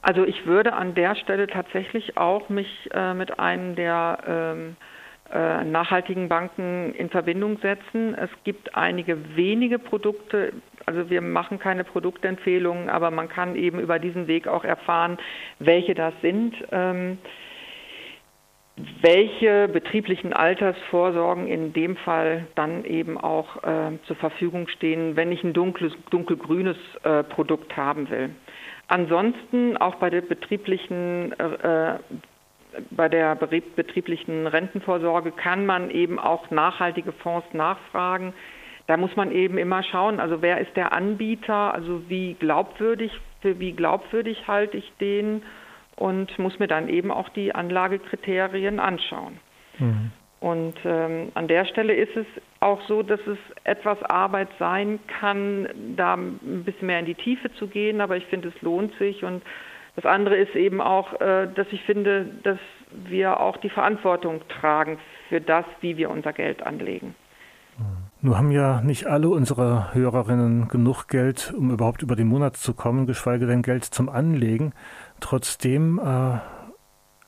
Also 0.00 0.24
ich 0.24 0.46
würde 0.46 0.72
an 0.72 0.94
der 0.94 1.14
Stelle 1.14 1.46
tatsächlich 1.46 2.16
auch 2.16 2.48
mich 2.48 2.88
äh, 2.92 3.14
mit 3.14 3.38
einem 3.38 3.76
der 3.76 4.18
ähm, 4.26 4.70
äh, 4.70 4.84
nachhaltigen 5.32 6.28
Banken 6.28 6.94
in 6.94 7.08
Verbindung 7.08 7.58
setzen. 7.58 8.14
Es 8.14 8.30
gibt 8.44 8.74
einige 8.76 9.36
wenige 9.36 9.78
Produkte, 9.78 10.52
also 10.84 11.08
wir 11.08 11.22
machen 11.22 11.58
keine 11.58 11.84
Produktempfehlungen, 11.84 12.90
aber 12.90 13.10
man 13.10 13.28
kann 13.28 13.56
eben 13.56 13.80
über 13.80 13.98
diesen 13.98 14.26
Weg 14.26 14.46
auch 14.46 14.64
erfahren, 14.64 15.18
welche 15.58 15.94
das 15.94 16.12
sind. 16.20 16.54
Ähm, 16.70 17.18
welche 19.02 19.68
betrieblichen 19.68 20.32
Altersvorsorgen 20.32 21.46
in 21.46 21.72
dem 21.72 21.96
Fall 21.96 22.46
dann 22.54 22.84
eben 22.84 23.18
auch 23.18 23.62
äh, 23.62 23.98
zur 24.06 24.16
Verfügung 24.16 24.66
stehen, 24.68 25.14
wenn 25.14 25.30
ich 25.30 25.44
ein 25.44 25.52
dunkles, 25.52 25.92
dunkelgrünes 26.10 26.76
äh, 27.02 27.22
Produkt 27.22 27.76
haben 27.76 28.08
will. 28.10 28.30
Ansonsten 28.88 29.76
auch 29.76 29.96
bei 29.96 30.10
der 30.10 30.22
betrieblichen 30.22 31.32
äh, 31.38 31.98
bei 32.90 33.08
der 33.08 33.34
betrieblichen 33.34 34.46
Rentenvorsorge 34.46 35.32
kann 35.32 35.66
man 35.66 35.90
eben 35.90 36.18
auch 36.18 36.50
nachhaltige 36.50 37.12
Fonds 37.12 37.46
nachfragen. 37.52 38.32
Da 38.86 38.96
muss 38.96 39.14
man 39.16 39.30
eben 39.30 39.58
immer 39.58 39.82
schauen, 39.82 40.20
also 40.20 40.42
wer 40.42 40.58
ist 40.58 40.76
der 40.76 40.92
Anbieter, 40.92 41.72
also 41.74 42.02
wie 42.08 42.34
glaubwürdig, 42.34 43.12
für 43.40 43.58
wie 43.60 43.72
glaubwürdig 43.72 44.48
halte 44.48 44.76
ich 44.76 44.92
den 45.00 45.42
und 45.96 46.38
muss 46.38 46.58
mir 46.58 46.68
dann 46.68 46.88
eben 46.88 47.10
auch 47.10 47.28
die 47.28 47.54
Anlagekriterien 47.54 48.80
anschauen. 48.80 49.38
Mhm. 49.78 50.10
Und 50.40 50.74
ähm, 50.84 51.30
an 51.34 51.46
der 51.46 51.64
Stelle 51.66 51.94
ist 51.94 52.16
es 52.16 52.26
auch 52.58 52.80
so, 52.88 53.04
dass 53.04 53.20
es 53.28 53.38
etwas 53.62 54.02
Arbeit 54.02 54.48
sein 54.58 54.98
kann, 55.20 55.68
da 55.96 56.14
ein 56.14 56.64
bisschen 56.64 56.88
mehr 56.88 56.98
in 56.98 57.06
die 57.06 57.14
Tiefe 57.14 57.52
zu 57.54 57.68
gehen, 57.68 58.00
aber 58.00 58.16
ich 58.16 58.26
finde, 58.26 58.48
es 58.48 58.62
lohnt 58.62 58.92
sich. 58.98 59.22
Und 59.22 59.42
das 59.96 60.06
andere 60.06 60.36
ist 60.36 60.54
eben 60.54 60.80
auch, 60.80 61.20
äh, 61.20 61.48
dass 61.54 61.66
ich 61.70 61.82
finde, 61.82 62.26
dass 62.42 62.58
wir 62.90 63.40
auch 63.40 63.56
die 63.58 63.70
Verantwortung 63.70 64.40
tragen 64.48 64.98
für 65.28 65.40
das, 65.40 65.64
wie 65.80 65.96
wir 65.96 66.10
unser 66.10 66.32
Geld 66.32 66.62
anlegen. 66.62 67.14
Nun 68.20 68.36
haben 68.36 68.52
ja 68.52 68.80
nicht 68.82 69.06
alle 69.06 69.28
unsere 69.30 69.92
Hörerinnen 69.94 70.68
genug 70.68 71.08
Geld, 71.08 71.52
um 71.56 71.70
überhaupt 71.70 72.02
über 72.02 72.14
den 72.14 72.28
Monat 72.28 72.56
zu 72.56 72.72
kommen, 72.72 73.06
geschweige 73.06 73.46
denn 73.46 73.62
Geld 73.62 73.84
zum 73.84 74.08
Anlegen. 74.08 74.74
Trotzdem 75.20 75.98
äh, 75.98 76.38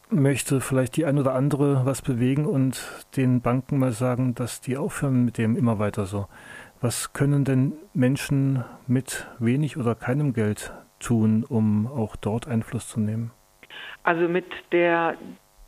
möchte 0.09 0.61
vielleicht 0.61 0.97
die 0.97 1.05
ein 1.05 1.19
oder 1.19 1.35
andere 1.35 1.85
was 1.85 2.01
bewegen 2.01 2.47
und 2.47 2.81
den 3.17 3.41
Banken 3.41 3.79
mal 3.79 3.93
sagen, 3.93 4.35
dass 4.35 4.61
die 4.61 4.77
aufhören 4.77 5.25
mit 5.25 5.37
dem 5.37 5.57
immer 5.57 5.79
weiter 5.79 6.07
so. 6.07 6.27
Was 6.81 7.13
können 7.13 7.45
denn 7.45 7.73
Menschen 7.93 8.65
mit 8.87 9.27
wenig 9.39 9.77
oder 9.77 9.95
keinem 9.95 10.33
Geld 10.33 10.73
tun, 11.01 11.45
um 11.49 11.87
auch 11.87 12.17
dort 12.17 12.49
Einfluss 12.49 12.89
zu 12.89 13.01
nehmen? 13.01 13.31
Also 14.03 14.29
mit 14.29 14.47
der 14.73 15.17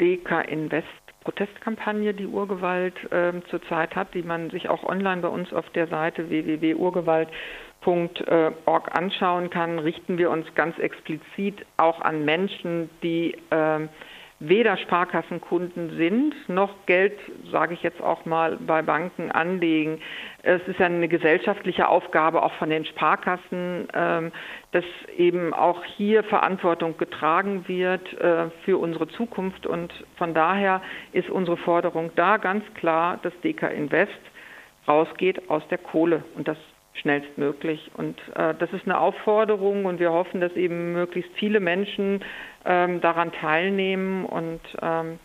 DK 0.00 0.42
Invest 0.42 1.06
Protestkampagne, 1.26 2.14
die 2.14 2.26
Urgewalt 2.26 2.94
äh, 3.10 3.32
zurzeit 3.50 3.96
hat, 3.96 4.14
die 4.14 4.22
man 4.22 4.50
sich 4.50 4.68
auch 4.68 4.84
online 4.84 5.22
bei 5.22 5.28
uns 5.28 5.52
auf 5.52 5.68
der 5.70 5.88
Seite 5.88 6.30
www.urgewalt.org 6.30 8.96
anschauen 8.96 9.50
kann, 9.50 9.80
richten 9.80 10.18
wir 10.18 10.30
uns 10.30 10.46
ganz 10.54 10.78
explizit 10.78 11.66
auch 11.78 12.00
an 12.00 12.24
Menschen, 12.24 12.90
die 13.02 13.36
äh, 13.50 13.88
weder 14.38 14.76
Sparkassenkunden 14.76 15.96
sind, 15.96 16.34
noch 16.48 16.74
Geld, 16.84 17.18
sage 17.50 17.72
ich 17.72 17.82
jetzt 17.82 18.02
auch 18.02 18.26
mal, 18.26 18.58
bei 18.58 18.82
Banken 18.82 19.30
anlegen. 19.30 20.00
Es 20.42 20.60
ist 20.68 20.78
ja 20.78 20.86
eine 20.86 21.08
gesellschaftliche 21.08 21.88
Aufgabe 21.88 22.42
auch 22.42 22.52
von 22.54 22.68
den 22.68 22.84
Sparkassen, 22.84 23.88
ähm, 23.94 24.32
dass 24.72 24.84
eben 25.16 25.54
auch 25.54 25.82
hier 25.84 26.22
Verantwortung 26.24 26.98
getragen 26.98 27.66
wird 27.66 28.12
äh, 28.20 28.50
für 28.64 28.76
unsere 28.76 29.08
Zukunft. 29.08 29.66
Und 29.66 29.92
von 30.16 30.34
daher 30.34 30.82
ist 31.12 31.30
unsere 31.30 31.56
Forderung 31.56 32.10
da 32.14 32.36
ganz 32.36 32.62
klar, 32.74 33.18
dass 33.22 33.32
DK 33.40 33.70
Invest 33.70 34.12
rausgeht 34.86 35.48
aus 35.48 35.66
der 35.68 35.78
Kohle. 35.78 36.24
Und 36.34 36.46
das 36.46 36.58
schnellstmöglich. 37.00 37.90
Und 37.94 38.18
äh, 38.34 38.54
das 38.58 38.72
ist 38.72 38.84
eine 38.84 38.98
Aufforderung 38.98 39.84
und 39.84 40.00
wir 40.00 40.12
hoffen, 40.12 40.40
dass 40.40 40.52
eben 40.52 40.92
möglichst 40.92 41.30
viele 41.34 41.60
Menschen 41.60 42.20
ähm, 42.66 43.00
daran 43.00 43.32
teilnehmen 43.32 44.24
und 44.24 44.60
ähm, 44.82 45.18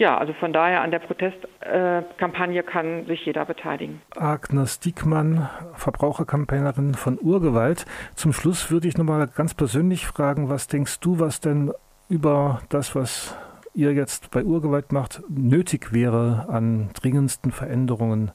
ja, 0.00 0.16
also 0.16 0.32
von 0.32 0.54
daher 0.54 0.80
an 0.80 0.90
der 0.90 1.00
Protestkampagne 1.00 2.62
kann 2.62 3.04
sich 3.04 3.26
jeder 3.26 3.44
beteiligen. 3.44 4.00
Agnes 4.16 4.80
Diekmann, 4.80 5.50
Verbraucherkampagnerin 5.74 6.94
von 6.94 7.18
Urgewalt. 7.20 7.84
Zum 8.14 8.32
Schluss 8.32 8.70
würde 8.70 8.88
ich 8.88 8.96
nochmal 8.96 9.26
ganz 9.26 9.52
persönlich 9.52 10.06
fragen, 10.06 10.48
was 10.48 10.68
denkst 10.68 11.00
du, 11.00 11.20
was 11.20 11.40
denn 11.40 11.70
über 12.08 12.62
das, 12.70 12.94
was 12.94 13.36
ihr 13.74 13.92
jetzt 13.92 14.30
bei 14.30 14.42
Urgewalt 14.42 14.90
macht, 14.90 15.22
nötig 15.28 15.92
wäre 15.92 16.46
an 16.48 16.90
dringendsten 16.94 17.52
Veränderungen 17.52 18.32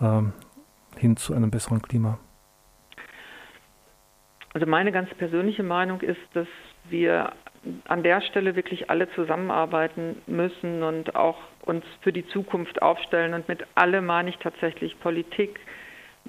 ähm, 0.00 0.32
hin 0.96 1.16
zu 1.16 1.32
einem 1.32 1.52
besseren 1.52 1.80
Klima? 1.80 2.18
Also 4.52 4.66
meine 4.66 4.90
ganz 4.90 5.08
persönliche 5.14 5.62
Meinung 5.62 6.00
ist, 6.00 6.18
dass 6.34 6.48
wir 6.90 7.32
an 7.86 8.02
der 8.02 8.20
Stelle 8.22 8.56
wirklich 8.56 8.90
alle 8.90 9.10
zusammenarbeiten 9.12 10.22
müssen 10.26 10.82
und 10.82 11.16
auch 11.16 11.38
uns 11.62 11.84
für 12.02 12.12
die 12.12 12.26
Zukunft 12.28 12.80
aufstellen. 12.82 13.34
Und 13.34 13.48
mit 13.48 13.66
alle 13.74 14.00
meine 14.00 14.30
ich 14.30 14.38
tatsächlich 14.38 14.98
Politik, 15.00 15.58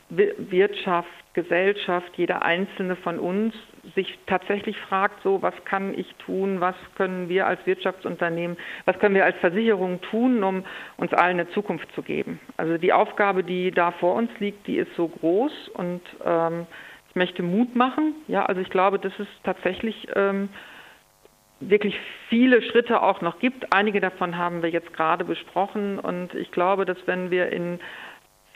Wirtschaft, 0.10 1.10
Gesellschaft, 1.34 2.12
jeder 2.18 2.42
einzelne 2.42 2.96
von 2.96 3.20
uns 3.20 3.54
sich 3.96 4.18
tatsächlich 4.28 4.78
fragt, 4.78 5.22
so 5.24 5.42
was 5.42 5.54
kann 5.66 5.98
ich 5.98 6.14
tun, 6.26 6.60
was 6.62 6.76
können 6.96 7.30
wir 7.30 7.48
als 7.48 7.66
Wirtschaftsunternehmen, 7.66 8.58
was 8.86 8.98
können 9.00 9.16
wir 9.16 9.26
als 9.26 9.38
Versicherung 9.38 10.02
tun, 10.02 10.44
um 10.44 10.66
uns 10.98 11.14
allen 11.14 11.40
eine 11.40 11.50
Zukunft 11.52 11.92
zu 11.94 12.02
geben. 12.02 12.40
Also 12.58 12.78
die 12.78 12.94
Aufgabe, 12.94 13.44
die 13.44 13.72
da 13.72 13.92
vor 13.92 14.16
uns 14.16 14.32
liegt, 14.40 14.68
die 14.68 14.78
ist 14.78 14.94
so 14.96 15.08
groß 15.08 15.70
und 15.76 16.02
ähm, 16.26 16.66
ich 17.10 17.16
möchte 17.16 17.44
Mut 17.44 17.76
machen. 17.76 18.14
Ja, 18.28 18.46
also 18.46 18.62
ich 18.62 18.70
glaube, 18.70 19.00
dass 19.00 19.18
es 19.20 19.28
tatsächlich 19.44 20.08
ähm, 20.16 20.50
wirklich 21.60 21.96
viele 22.30 22.62
Schritte 22.62 23.02
auch 23.02 23.22
noch 23.22 23.40
gibt. 23.40 23.74
Einige 23.74 24.00
davon 24.00 24.38
haben 24.38 24.62
wir 24.62 24.70
jetzt 24.70 24.94
gerade 24.94 25.26
besprochen 25.26 26.00
und 26.00 26.34
ich 26.36 26.52
glaube, 26.52 26.86
dass 26.86 26.98
wenn 27.06 27.32
wir 27.32 27.52
in 27.52 27.80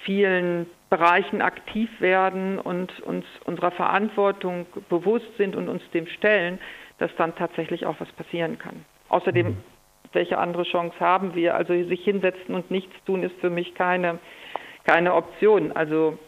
vielen 0.04 0.68
Bereichen 0.90 1.42
aktiv 1.42 1.90
werden 2.00 2.60
und 2.60 3.00
uns 3.02 3.26
unserer 3.46 3.72
Verantwortung 3.72 4.68
bewusst 4.90 5.38
sind 5.38 5.56
und 5.56 5.70
uns 5.70 5.82
dem 5.92 6.08
stellen, 6.08 6.60
dass 7.00 7.14
dann 7.18 7.36
tatsächlich 7.36 7.86
auch 7.86 8.00
was 8.00 8.12
passieren 8.12 8.60
kann. 8.60 8.86
Außerdem, 9.10 9.48
mhm. 9.48 9.58
welche 10.12 10.38
andere 10.38 10.64
Chance 10.64 11.00
haben 11.00 11.36
wir? 11.36 11.56
Also 11.56 11.74
sich 11.86 12.04
hinsetzen 12.04 12.54
und 12.54 12.70
nichts 12.70 12.94
tun 13.06 13.24
ist 13.24 13.36
für 13.40 13.50
mich 13.50 13.74
keine, 13.76 14.20
keine 14.86 15.14
Option. 15.16 15.72
Also 15.72 16.20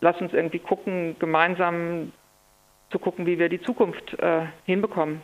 lass 0.00 0.20
uns 0.20 0.32
irgendwie 0.32 0.58
gucken, 0.58 1.16
gemeinsam 1.18 2.12
zu 2.90 2.98
gucken, 2.98 3.26
wie 3.26 3.38
wir 3.38 3.48
die 3.48 3.60
Zukunft 3.60 4.18
äh, 4.18 4.46
hinbekommen. 4.64 5.22